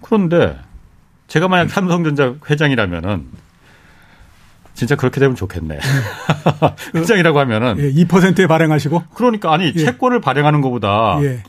[0.00, 0.58] 그런데
[1.28, 3.26] 제가 만약 삼성전자 회장이라면은
[4.74, 5.78] 진짜 그렇게 되면 좋겠네.
[6.94, 9.72] 회장이라고 하면은 예, 2%에 발행하시고 그러니까 아니 예.
[9.72, 11.42] 채권을 발행하는 것보다 예.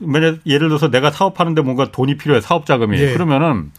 [0.46, 3.14] 예를 들어서 내가 사업하는데 뭔가 돈이 필요해 사업 자금이 예.
[3.14, 3.72] 그러면은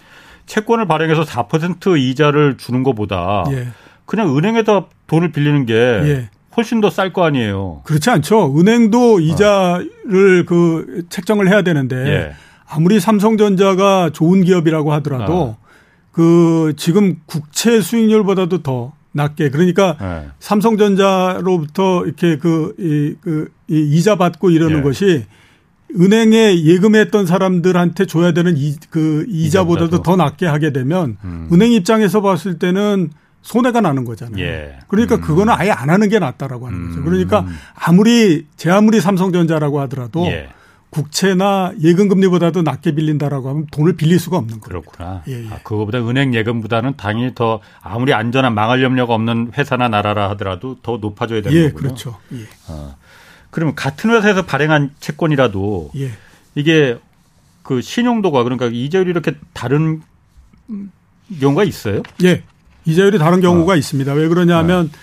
[0.46, 3.68] 채권을 발행해서 4% 이자를 주는 것보다 예.
[4.06, 6.28] 그냥 은행에다 돈을 빌리는 게 예.
[6.56, 7.80] 훨씬 더 쌀 거 아니에요.
[7.84, 8.54] 그렇지 않죠.
[8.58, 10.44] 은행도 이자를 어.
[10.46, 12.32] 그 책정을 해야 되는데 예.
[12.68, 15.56] 아무리 삼성전자가 좋은 기업이라고 하더라도 어.
[16.10, 20.28] 그 지금 국채 수익률보다도 더 낮게 그러니까 네.
[20.40, 24.82] 삼성전자로부터 이렇게 그, 이, 그, 이 이자 받고 이러는 예.
[24.82, 25.26] 것이
[25.98, 31.48] 은행에 예금했던 사람들한테 줘야 되는 이, 그 이자보다도 더 낮게 하게 되면 음.
[31.52, 33.10] 은행 입장에서 봤을 때는
[33.42, 34.42] 손해가 나는 거잖아요.
[34.42, 34.78] 예.
[34.88, 35.20] 그러니까 음.
[35.20, 37.02] 그거는 아예 안 하는 게 낫다라고 하는 거죠.
[37.02, 37.54] 그러니까 음.
[37.74, 40.48] 아무리 제 아무리 삼성전자라고 하더라도 예.
[40.92, 44.82] 국채나 예금 금리보다도 낮게 빌린다라고 하면 돈을 빌릴 수가 없는 거예요.
[44.82, 45.22] 그렇구나.
[45.26, 45.48] 예, 예.
[45.48, 50.98] 아, 그거보다 은행 예금보다는 당연히 더 아무리 안전한 망할 염려가 없는 회사나 나라라 하더라도 더
[50.98, 51.80] 높아져야 되는 예, 거군요.
[51.82, 52.18] 그렇죠.
[52.34, 52.44] 예.
[52.68, 52.94] 어.
[53.48, 56.10] 그러면 같은 회사에서 발행한 채권이라도 예.
[56.54, 56.98] 이게
[57.62, 60.02] 그 신용도가 그러니까 이자율이 이렇게 다른
[61.40, 62.02] 경우가 있어요?
[62.22, 62.42] 예.
[62.84, 63.76] 이자율이 다른 경우가 어.
[63.76, 64.12] 있습니다.
[64.12, 64.98] 왜 그러냐면 네.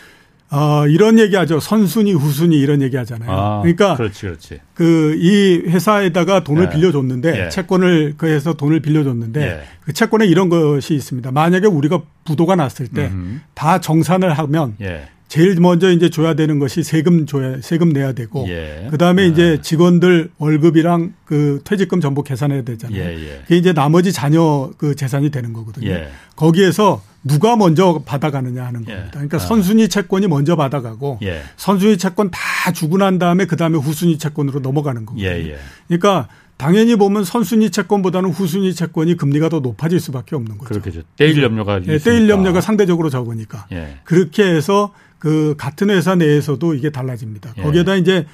[0.52, 1.60] 어, 이런 얘기하죠.
[1.60, 3.30] 선순위, 후순위 이런 얘기하잖아요.
[3.32, 4.60] 아, 그러니까 그렇지, 그렇지.
[4.74, 6.70] 그 이 회사에다가 돈을 예.
[6.70, 7.50] 빌려줬는데 예.
[7.50, 9.62] 채권을 그 해서 돈을 빌려줬는데 예.
[9.82, 11.32] 그 채권에 이런 것이 있습니다.
[11.32, 13.12] 만약에 우리가 부도가 났을 때
[13.54, 15.08] 다 정산을 하면 예.
[15.30, 18.88] 제일 먼저 이제 줘야 되는 것이 세금 줘야 세금 내야 되고 예.
[18.90, 19.28] 그다음에 예.
[19.28, 23.00] 이제 직원들 월급이랑 그 퇴직금 전부 계산해야 되잖아요.
[23.00, 23.40] 예, 예.
[23.44, 25.88] 그게 이제 나머지 자녀 그 재산이 되는 거거든요.
[25.88, 26.10] 예.
[26.36, 28.94] 거기에서 누가 먼저 받아가느냐 하는 예.
[28.94, 29.12] 겁니다.
[29.12, 29.40] 그러니까 아.
[29.40, 31.20] 선순위 채권이 먼저 받아가고
[31.58, 35.56] 선순위 채권 다 주고 난 다음에 그다음에 후순위 채권으로 넘어가는 거거든요.
[35.88, 36.28] 그러니까
[36.58, 40.70] 당연히 보면 선순위 채권보다는 후순위 채권이 금리가 더 높아질 수밖에 없는 거죠.
[40.70, 41.04] 그렇겠죠.
[41.18, 43.68] 떼일 염려가 예, 떼일 염려가 상대적으로 적으니까.
[44.04, 47.54] 그렇게 해서 그 같은 회사 내에서도 이게 달라집니다.
[47.58, 47.62] 예.
[47.62, 48.26] 거기에다 이제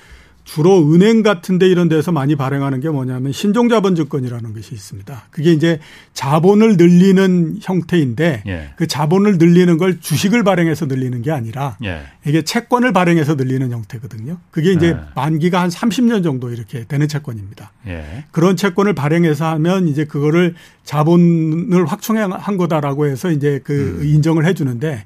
[0.46, 5.24] 주로 은행 같은데 이런 데서 많이 발행하는 게 뭐냐면 신종자본증권이라는 것이 있습니다.
[5.32, 5.80] 그게 이제
[6.14, 8.70] 자본을 늘리는 형태인데 예.
[8.78, 12.04] 그 자본을 늘리는 걸 주식을 발행해서 늘리는 게 아니라 예.
[12.26, 14.38] 이게 채권을 발행해서 늘리는 형태거든요.
[14.52, 14.98] 그게 이제 예.
[15.16, 17.72] 만기가 한 30년 정도 이렇게 되는 채권입니다.
[17.88, 18.26] 예.
[18.30, 24.06] 그런 채권을 발행해서 하면 이제 그거를 자본을 확충한 거다라고 해서 이제 그 음.
[24.06, 25.06] 인정을 해 주는데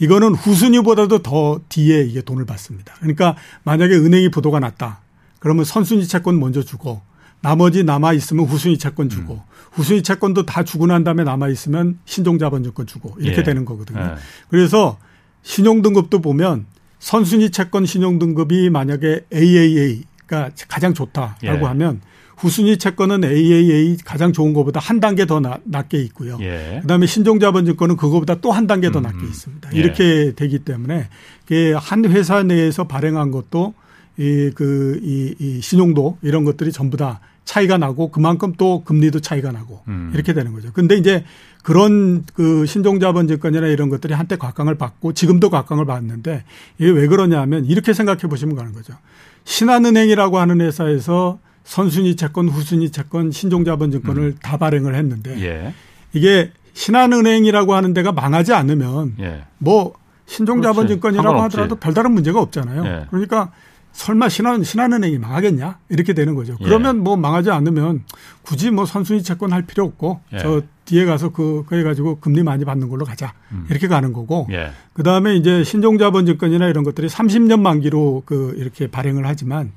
[0.00, 2.94] 이거는 후순위보다도 더 뒤에 이게 돈을 받습니다.
[2.98, 5.00] 그러니까 만약에 은행이 부도가 났다.
[5.38, 7.02] 그러면 선순위 채권 먼저 주고
[7.42, 9.40] 나머지 남아 있으면 후순위 채권 주고 음.
[9.72, 13.42] 후순위 채권도 다 주고 난 다음에 남아 있으면 신종자본증권 주고 이렇게 예.
[13.42, 14.00] 되는 거거든요.
[14.00, 14.14] 예.
[14.48, 14.98] 그래서
[15.42, 16.66] 신용등급도 보면
[16.98, 21.66] 선순위 채권 신용등급이 만약에 AAA가 가장 좋다라고 예.
[21.68, 22.00] 하면
[22.40, 26.38] 후순위 채권은 AAA 가장 좋은 것보다 한 단계 더 나, 낮게 있고요.
[26.40, 26.78] 예.
[26.82, 29.70] 그다음에 신종자본증권은 그거보다 또 한 단계 더 음, 낮게 있습니다.
[29.74, 29.78] 예.
[29.78, 31.08] 이렇게 되기 때문에
[31.76, 33.74] 한 회사 내에서 발행한 것도
[34.18, 39.50] 이 그 이 이 신용도 이런 것들이 전부 다 차이가 나고 그만큼 또 금리도 차이가
[39.50, 40.10] 나고 음.
[40.14, 40.70] 이렇게 되는 거죠.
[40.72, 41.24] 근데 이제
[41.62, 46.44] 그런 그 신종자본증권이나 이런 것들이 한때 각광을 받고 지금도 각광을 받는데
[46.78, 48.94] 이게 왜 그러냐면 이렇게 생각해 보시면 가는 거죠.
[49.44, 51.38] 신한은행이라고 하는 회사에서
[51.70, 54.36] 선순위 채권, 후순위 채권, 신종자본증권을 음.
[54.42, 55.72] 다 발행을 했는데 예.
[56.12, 59.44] 이게 신한은행이라고 하는 데가 망하지 않으면 예.
[59.58, 59.94] 뭐
[60.26, 62.84] 신종자본증권이라고 하더라도 별다른 문제가 없잖아요.
[62.86, 63.06] 예.
[63.10, 63.52] 그러니까
[63.92, 66.56] 설마 신한 신한은행이 망하겠냐 이렇게 되는 거죠.
[66.60, 66.64] 예.
[66.64, 68.02] 그러면 뭐 망하지 않으면
[68.42, 70.38] 굳이 뭐 선순위 채권 할 필요 없고 예.
[70.38, 73.66] 저 뒤에 가서 그 그 해 가지고 금리 많이 받는 걸로 가자 음.
[73.70, 74.72] 이렇게 가는 거고 예.
[74.92, 79.70] 그 다음에 이제 신종자본증권이나 이런 것들이 30년 만기로 그 이렇게 발행을 하지만.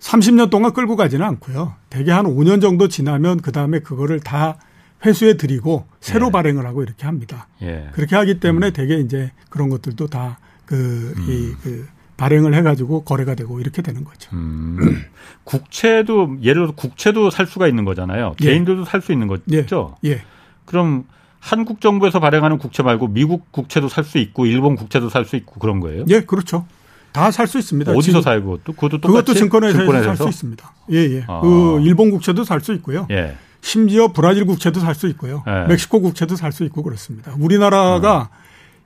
[0.00, 1.74] 30년 동안 끌고 가지는 않고요.
[1.90, 4.56] 대개 한 5년 정도 지나면 그 다음에 그거를 다
[5.04, 6.30] 회수해 드리고 새로 예.
[6.30, 7.48] 발행을 하고 이렇게 합니다.
[7.62, 7.88] 예.
[7.92, 8.72] 그렇게 하기 때문에 음.
[8.72, 11.26] 대개 이제 그런 것들도 다 그, 음.
[11.28, 11.86] 이, 그
[12.16, 14.30] 발행을 해가지고 거래가 되고 이렇게 되는 거죠.
[14.34, 15.04] 음.
[15.44, 18.34] 국채도 예를 들어 국채도 살 수가 있는 거잖아요.
[18.42, 18.44] 예.
[18.46, 19.42] 개인들도 살 수 있는 거죠.
[19.52, 20.10] 예.
[20.10, 20.22] 예.
[20.66, 21.04] 그럼
[21.40, 25.58] 한국 정부에서 발행하는 국채 말고 미국 국채도 살 수 있고 일본 국채도 살 수 있고
[25.58, 26.04] 그런 거예요?
[26.08, 26.66] 예, 그렇죠.
[27.12, 27.92] 다 살 수 있습니다.
[27.92, 30.72] 어디서 살고 또 그것도 그것도 증권회사에서 살 수 있습니다.
[30.92, 31.24] 예, 예.
[31.26, 31.40] 아.
[31.40, 33.06] 그 일본 국채도 살 수 있고요.
[33.10, 33.36] 예.
[33.62, 35.42] 심지어 브라질 국채도 살 수 있고요.
[35.46, 35.66] 예.
[35.68, 37.34] 멕시코 국채도 살 수 있고 그렇습니다.
[37.38, 38.30] 우리나라가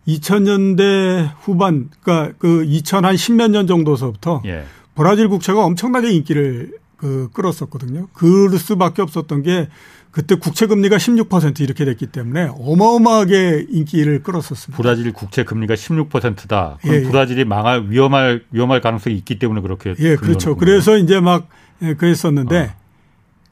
[0.06, 0.12] 음.
[0.12, 4.64] 2000년대 후반 그러니까 그 2000한 10몇 년 정도서부터 예.
[4.94, 8.08] 브라질 국채가 엄청나게 인기를 그 끌었었거든요.
[8.12, 9.68] 그럴 수밖에 없었던 게
[10.14, 14.80] 그때 국채 금리가 16% 이렇게 됐기 때문에 어마어마하게 인기를 끌었었습니다.
[14.80, 16.78] 브라질 국채 금리가 16%다.
[16.82, 17.02] 그럼 예, 예.
[17.02, 20.54] 브라질이 망할 위험할 위험할 가능성이 있기 때문에 그렇게 예, 그렇죠.
[20.54, 21.48] 그래서 이제 막
[21.82, 22.80] 예, 그랬었는데 어.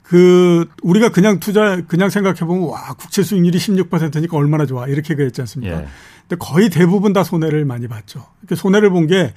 [0.04, 5.40] 그 우리가 그냥 투자 그냥 생각해 보면 와 국채 수익률이 16%니까 얼마나 좋아 이렇게 그랬지
[5.40, 5.82] 않습니까?
[5.82, 5.86] 예.
[6.28, 8.24] 근데 거의 대부분 다 손해를 많이 봤죠.
[8.40, 9.34] 이렇게 손해를 본 게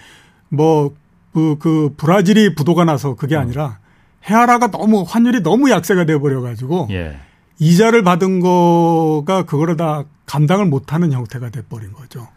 [0.50, 3.40] 뭐그 그 브라질이 부도가 나서 그게 어.
[3.40, 3.80] 아니라
[4.26, 7.18] 헤아라가 너무 환율이 너무 약세가 돼 버려 가지고 예.
[7.60, 12.28] 이자를 받은 거가 그거를 다 감당을 못 하는 형태가 돼 버린 거죠.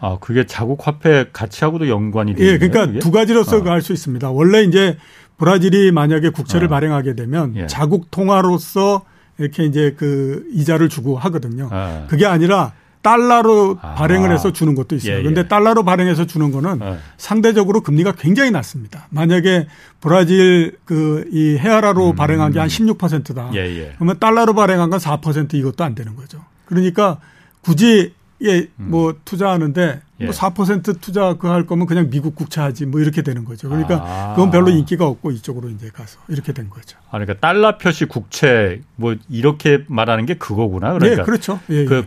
[0.00, 2.98] 아 그게 자국 화폐 가치하고도 연관이 되는 예, 그러니까 그게?
[2.98, 3.70] 두 가지로서 아.
[3.72, 4.30] 할수 있습니다.
[4.30, 4.96] 원래 이제
[5.38, 6.70] 브라질이 만약에 국채를 아.
[6.70, 7.66] 발행하게 되면 예.
[7.66, 9.02] 자국 통화로서
[9.38, 11.68] 이렇게 이제 그 이자를 주고 하거든요.
[11.70, 12.06] 아.
[12.08, 12.72] 그게 아니라
[13.02, 13.94] 달러로 아.
[13.94, 15.18] 발행을 해서 주는 것도 있어요.
[15.18, 15.48] 그런데 예, 예.
[15.48, 16.98] 달러로 발행해서 주는 거는 예.
[17.16, 19.06] 상대적으로 금리가 굉장히 낮습니다.
[19.10, 19.66] 만약에
[20.00, 22.16] 브라질 그 이 헤아라로 음.
[22.16, 23.50] 발행한 게 한 16%다.
[23.54, 23.92] 예, 예.
[23.96, 26.44] 그러면 달러로 발행한 건 4% 이것도 안 되는 거죠.
[26.66, 27.18] 그러니까
[27.60, 29.14] 굳이 예, 뭐 음.
[29.24, 33.68] 투자하는데 뭐4% 투자 그 할 거면 그냥 미국 국채 하지 뭐 이렇게 되는 거죠.
[33.68, 34.34] 그러니까 아.
[34.34, 36.96] 그건 별로 인기가 없고 이쪽으로 이제 가서 이렇게 된 거죠.
[37.08, 40.92] 아, 그러니까 달러 표시 국채 뭐 이렇게 말하는 게 그거구나.
[40.92, 41.60] 그러니까 예, 그렇죠.
[41.70, 42.06] 예, 그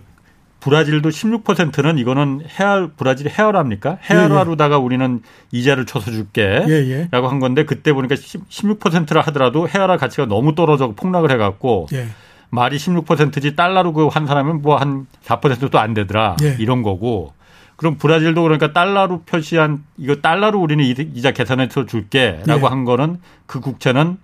[0.66, 2.90] 브라질도 16%는 이거는 헤알
[3.30, 4.00] 헤아랍니까?
[4.02, 4.84] 헤아라로다가 예, 예.
[4.84, 7.10] 우리는 이자를 쳐서 줄게라고 예, 예.
[7.12, 12.08] 한 건데 그때 보니까 16%라 하더라도 헤아라 가치가 너무 떨어져 폭락을 해갖고 예.
[12.50, 16.56] 말이 16%지 달러로 그 환산하면 뭐 한 4%도 안 되더라 예.
[16.60, 17.34] 이런 거고
[17.76, 22.68] 그럼 브라질도 그러니까 달러로 표시한 이거 달러로 우리는 이자 계산해서 줄게라고 네.
[22.68, 24.18] 한 거는 그 국채는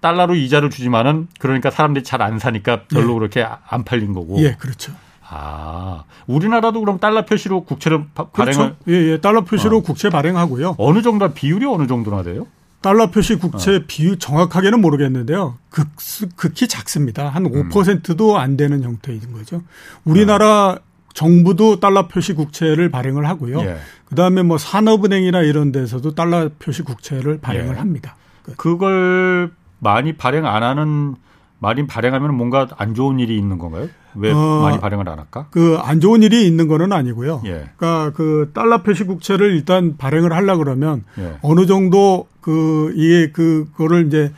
[0.00, 3.14] 달러로 이자를 주지만은 그러니까 사람들이 잘 안 사니까 별로 네.
[3.14, 4.40] 그렇게 안 팔린 거고.
[4.40, 4.92] 예, 그렇죠.
[5.30, 8.30] 아, 우리나라도 그럼 달러 표시로 국채를 그렇죠.
[8.32, 9.20] 발행을 예, 예.
[9.20, 9.80] 달러 표시로 어.
[9.82, 10.76] 국채 발행하고요.
[10.78, 12.46] 어느 정도 비율이 어느 정도나 돼요?
[12.80, 13.80] 달러 표시 국채 어.
[13.86, 15.58] 비율 정확하게는 모르겠는데요.
[15.68, 15.88] 극,
[16.36, 17.28] 극히 작습니다.
[17.28, 18.36] 한 5%도 음.
[18.36, 19.62] 안 되는 형태인 거죠.
[20.04, 20.78] 우리나라 어.
[21.12, 23.60] 정부도 달러 표시 국채를 발행을 하고요.
[23.60, 23.78] 예.
[24.06, 27.78] 그다음에 뭐 산업은행이나 이런 데서도 달러 표시 국채를 발행을 예.
[27.78, 28.16] 합니다.
[28.56, 29.50] 그걸
[29.80, 31.16] 많이 발행 안 하는
[31.58, 33.88] 많이 발행하면 뭔가 안 좋은 일이 있는 건가요?
[34.18, 35.46] 왜 어, 많이 발행을 안 할까?
[35.50, 37.42] 그 안 좋은 일이 있는 거는 아니고요.
[37.46, 37.70] 예.
[37.76, 41.36] 그러니까 그 달러 표시 국채를 일단 발행을 하려 그러면 예.
[41.42, 44.32] 어느 정도 그 이게 그거를 이제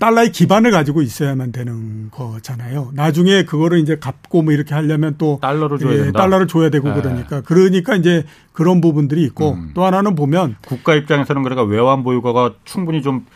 [0.00, 2.90] 달러의 기반을 가지고 있어야만 되는 거잖아요.
[2.94, 6.20] 나중에 그거를 이제 갚고 뭐 이렇게 하려면 또 달러를 줘야 된다.
[6.22, 6.94] 달러를 줘야 되고 네.
[7.00, 9.70] 그러니까 그러니까 이제 그런 부분들이 있고 음.
[9.74, 13.26] 또 하나는 보면 국가 입장에서는 그러니까 외환 보유고가 충분히 좀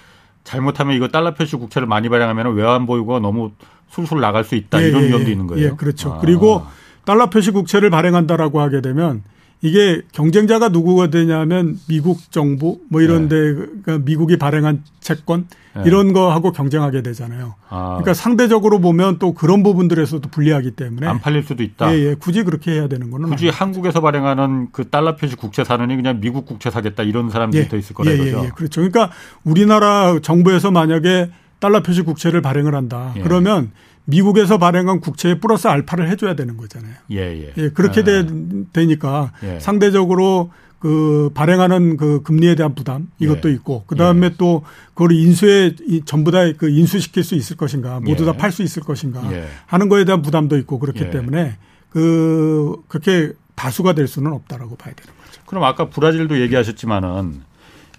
[0.42, 3.52] 잘못하면 이거 달러 표시 국채를 많이 발행하면 외환 보유고가 너무
[3.90, 5.66] 술술 나갈 수 있다 예, 이런 예, 위험도 예, 있는 거예요.
[5.66, 6.14] 예, 그렇죠.
[6.14, 6.18] 아.
[6.20, 6.62] 그리고
[7.04, 9.22] 달러 표시 국채를 발행한다라고 하게 되면
[9.62, 13.54] 이게 경쟁자가 누구가 되냐면 미국 정부 뭐 이런데 네.
[13.54, 15.82] 그러니까 미국이 발행한 채권 네.
[15.84, 17.56] 이런 거하고 경쟁하게 되잖아요.
[17.68, 17.98] 아.
[17.98, 21.92] 그러니까 상대적으로 보면 또 그런 부분들에서도 불리하기 때문에 안 팔릴 수도 있다.
[21.94, 22.14] 예, 예.
[22.14, 23.50] 굳이 그렇게 해야 되는 거는 굳이.
[23.50, 27.68] 한국에서 발행하는 그 달러 표시 국채 사느니 그냥 미국 국채 사겠다 이런 사람들이 예.
[27.68, 28.14] 더 있을 거라요.
[28.14, 28.80] 예, 예, 예, 그렇죠.
[28.80, 29.10] 그러니까
[29.44, 31.30] 우리나라 정부에서 만약에
[31.60, 33.12] 달러 표시 국채를 발행을 한다.
[33.16, 33.20] 예.
[33.20, 33.70] 그러면
[34.06, 36.94] 미국에서 발행한 국채에 플러스 알파를 해줘야 되는 거잖아요.
[37.12, 37.52] 예, 예.
[37.56, 38.26] 예 그렇게 되,
[38.72, 39.60] 되니까 예.
[39.60, 40.50] 상대적으로
[40.80, 43.54] 그 발행하는 그 금리에 대한 부담 이것도 예.
[43.54, 44.34] 있고 그 다음에 예.
[44.38, 48.82] 또 그걸 인수에 전부 다 그 인수시킬 수 있을 것인가 모두 다 팔 수 있을
[48.82, 49.22] 것인가
[49.66, 51.58] 하는 거에 대한 부담도 있고 그렇기 때문에
[51.90, 55.42] 그 그렇게 다수가 될 수는 없다라고 봐야 되는 거죠.
[55.44, 57.42] 그럼 아까 브라질도 얘기하셨지만은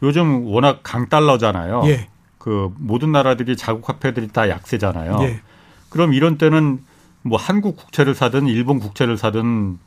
[0.01, 1.83] 요즘 워낙 강달러잖아요.
[1.85, 2.07] 예.
[2.41, 5.19] 그 모든 나라들이 자국 화폐들이 다 약세잖아요.
[5.21, 5.41] 예.
[5.89, 6.79] 그럼 이런 때는
[7.21, 9.77] 뭐 한국 국채를 사든 일본 국채를 사든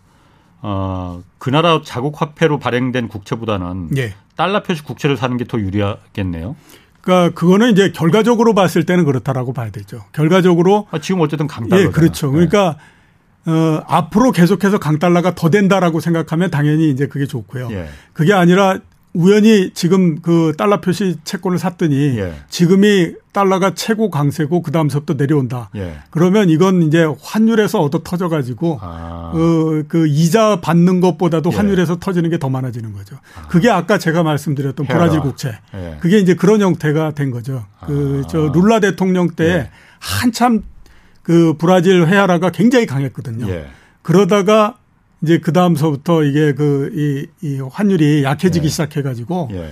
[0.62, 4.14] 어, 그 나라 자국 화폐로 발행된 국채보다는 예.
[4.36, 6.54] 달러 표시 국채를 사는 게 더 유리하겠네요.
[7.00, 10.04] 그러니까 그거는 이제 결과적으로 봤을 때는 그렇다라고 봐야 되죠.
[10.12, 11.82] 결과적으로 아, 지금 어쨌든 강달러.
[11.82, 12.30] 예, 그렇죠.
[12.30, 12.76] 그러니까
[13.46, 13.52] 네.
[13.52, 17.68] 어, 앞으로 계속해서 강달러가 더 된다라고 생각하면 당연히 이제 그게 좋고요.
[17.72, 17.88] 예.
[18.12, 18.78] 그게 아니라
[19.14, 22.34] 우연히 지금 그 달러 표시 채권을 샀더니 예.
[22.50, 25.70] 지금이 달러가 최고 강세고 그 다음서부터 내려온다.
[25.76, 25.98] 예.
[26.10, 29.30] 그러면 이건 이제 환율에서 얻어 터져 가지고 아.
[29.32, 31.56] 어, 그 이자 받는 것보다도 예.
[31.56, 33.16] 환율에서 터지는 게 더 많아지는 거죠.
[33.36, 33.46] 아.
[33.46, 34.98] 그게 아까 제가 말씀드렸던 헤라.
[34.98, 35.58] 브라질 국채.
[35.74, 35.96] 예.
[36.00, 37.64] 그게 이제 그런 형태가 된 거죠.
[37.86, 38.52] 그저 아.
[38.52, 39.70] 룰라 대통령 때 예.
[40.00, 40.62] 한참
[41.22, 43.48] 그 브라질 헤아라가 굉장히 강했거든요.
[43.48, 43.66] 예.
[44.02, 44.76] 그러다가
[45.24, 48.70] 이제 그 다음서부터 이게 그 이 이 환율이 약해지기 예.
[48.70, 49.70] 시작해가지고 예.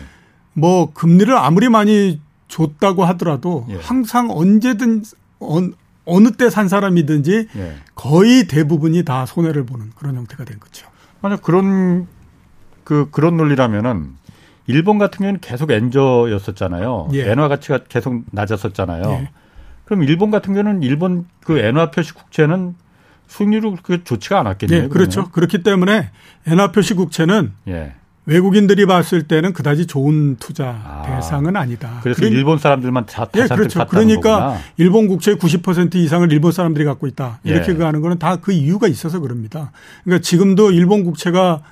[0.55, 3.77] 뭐 금리를 아무리 많이 줬다고 하더라도 예.
[3.77, 5.03] 항상 언제든
[5.41, 5.61] 어
[6.21, 7.75] 느 때 산 사람이든지 예.
[7.95, 10.89] 거의 대부분이 다 손해를 보는 그런 형태가 된 거죠.
[11.21, 12.07] 만약 그런
[12.85, 14.11] 그 그런 논리라면은
[14.67, 17.09] 일본 같은 경우는 계속 엔저였었잖아요.
[17.15, 17.31] 예.
[17.31, 19.03] 엔화 가치가 계속 낮았었잖아요.
[19.11, 19.31] 예.
[19.85, 22.75] 그럼 일본 같은 경우는 일본 그 엔화 표시 국채는
[23.33, 24.83] 수익률이 그렇게 좋지가 않았겠네요.
[24.83, 25.23] 네, 그렇죠.
[25.23, 25.31] 그러면.
[25.33, 26.11] 그렇기 때문에
[26.47, 27.95] 엔화 표시 국채는 예.
[28.27, 31.99] 외국인들이 봤을 때는 그다지 좋은 투자 아, 대상은 아니다.
[32.03, 33.85] 그래서 그러 일본 사람들만 다 예, 그렇죠.
[33.89, 34.59] 그러니까 거구나.
[34.77, 37.41] 일본 국채 90% 이상을 일본 사람들이 갖고 있다.
[37.43, 37.83] 이렇게 예.
[37.83, 39.73] 하는 거는 다 그 이유가 있어서 그럽니다.
[40.05, 41.63] 그러니까 지금도 일본 국채가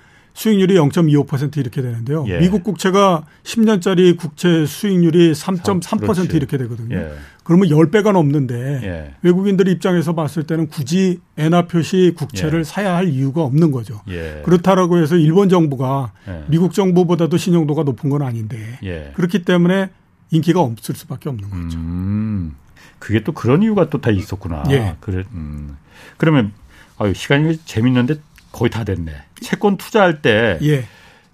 [0.41, 2.25] 수익률이 0.25% 이렇게 되는데요.
[2.29, 2.39] 예.
[2.39, 6.97] 미국 국채가 10년짜리 국채 수익률이 3.3% 이렇게 되거든요.
[6.97, 7.13] 예.
[7.45, 9.15] 그러면 10배가 넘는데 예.
[9.21, 12.65] 외국인들 입장에서 봤을 때는 굳이 엔화 표시 국채를 예.
[12.65, 14.01] 사야 할 이유가 없는 거죠.
[14.09, 14.41] 예.
[14.47, 16.45] 그렇다라고 해서 일본 정부가 예.
[16.49, 18.79] 미국 정부보다도 신용도가 높은 건 아닌데
[19.15, 19.91] 그렇기 때문에
[20.31, 21.77] 인기가 없을 수밖에 없는 거죠.
[21.79, 22.55] 음,
[22.99, 24.63] 그게 또 그런 이유가 또 다 있었구나.
[25.01, 25.77] 그래, 음.
[26.17, 26.53] 그러면
[26.97, 28.17] 아유, 시간이 재밌는데
[28.53, 29.13] 거의 다 됐네.
[29.41, 30.85] 채권 투자할 때 예.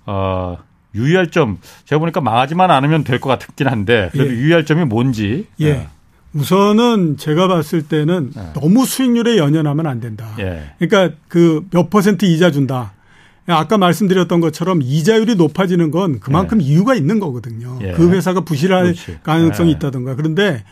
[0.06, 0.58] 어,
[0.94, 4.36] 유의할 점 제가 보니까 망하지만 않으면 될 것 같긴 한데 그래도 예.
[4.36, 5.46] 유의할 점이 뭔지.
[5.60, 5.72] 예.
[5.72, 5.88] 네.
[6.32, 8.52] 우선은 제가 봤을 때는 네.
[8.54, 10.28] 너무 수익률에 연연하면 안 된다.
[10.38, 10.72] 예.
[10.78, 12.92] 그러니까 그 몇 퍼센트 이자 준다.
[13.48, 16.66] 아까 말씀드렸던 것처럼 이자율이 높아지는 건 그만큼 예.
[16.66, 17.78] 이유가 있는 거거든요.
[17.82, 17.92] 예.
[17.92, 19.18] 그 회사가 부실할 그렇지.
[19.22, 19.74] 가능성이 예.
[19.76, 20.14] 있다든가.
[20.16, 20.64] 그런데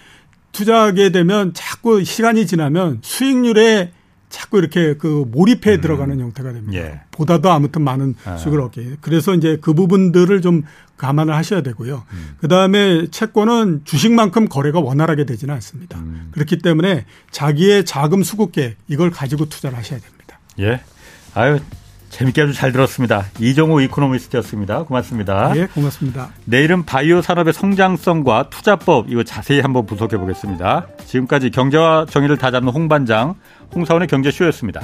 [0.52, 3.92] 투자하게 되면 자꾸 시간이 지나면 수익률에
[4.34, 5.80] 자꾸 이렇게 그 몰입해 음.
[5.80, 6.76] 들어가는 형태가 됩니다.
[6.76, 7.00] 예.
[7.12, 8.36] 보다도 아무튼 많은 아.
[8.36, 8.96] 수익을 얻게.
[9.00, 10.64] 그래서 이제 그 부분들을 좀
[10.96, 12.02] 감안을 하셔야 되고요.
[12.12, 12.36] 음.
[12.40, 15.98] 그 다음에 채권은 주식만큼 거래가 원활하게 되지는 않습니다.
[16.00, 16.30] 음.
[16.32, 20.40] 그렇기 때문에 자기의 자금 수급 계획 이걸 가지고 투자를 하셔야 됩니다.
[20.58, 20.80] 예.
[21.34, 21.60] 아유
[22.14, 23.24] 재밌게 아주 잘 들었습니다.
[23.40, 24.84] 이종호 이코노미스트였습니다.
[24.84, 25.52] 고맙습니다.
[25.56, 26.28] 예, 고맙습니다.
[26.44, 30.86] 내일은 바이오 산업의 성장성과 투자법 이거 자세히 한번 분석해 보겠습니다.
[31.06, 33.34] 지금까지 경제와 정의를 다잡는 홍반장
[33.74, 34.80] 홍사원의 경제쇼였습니다.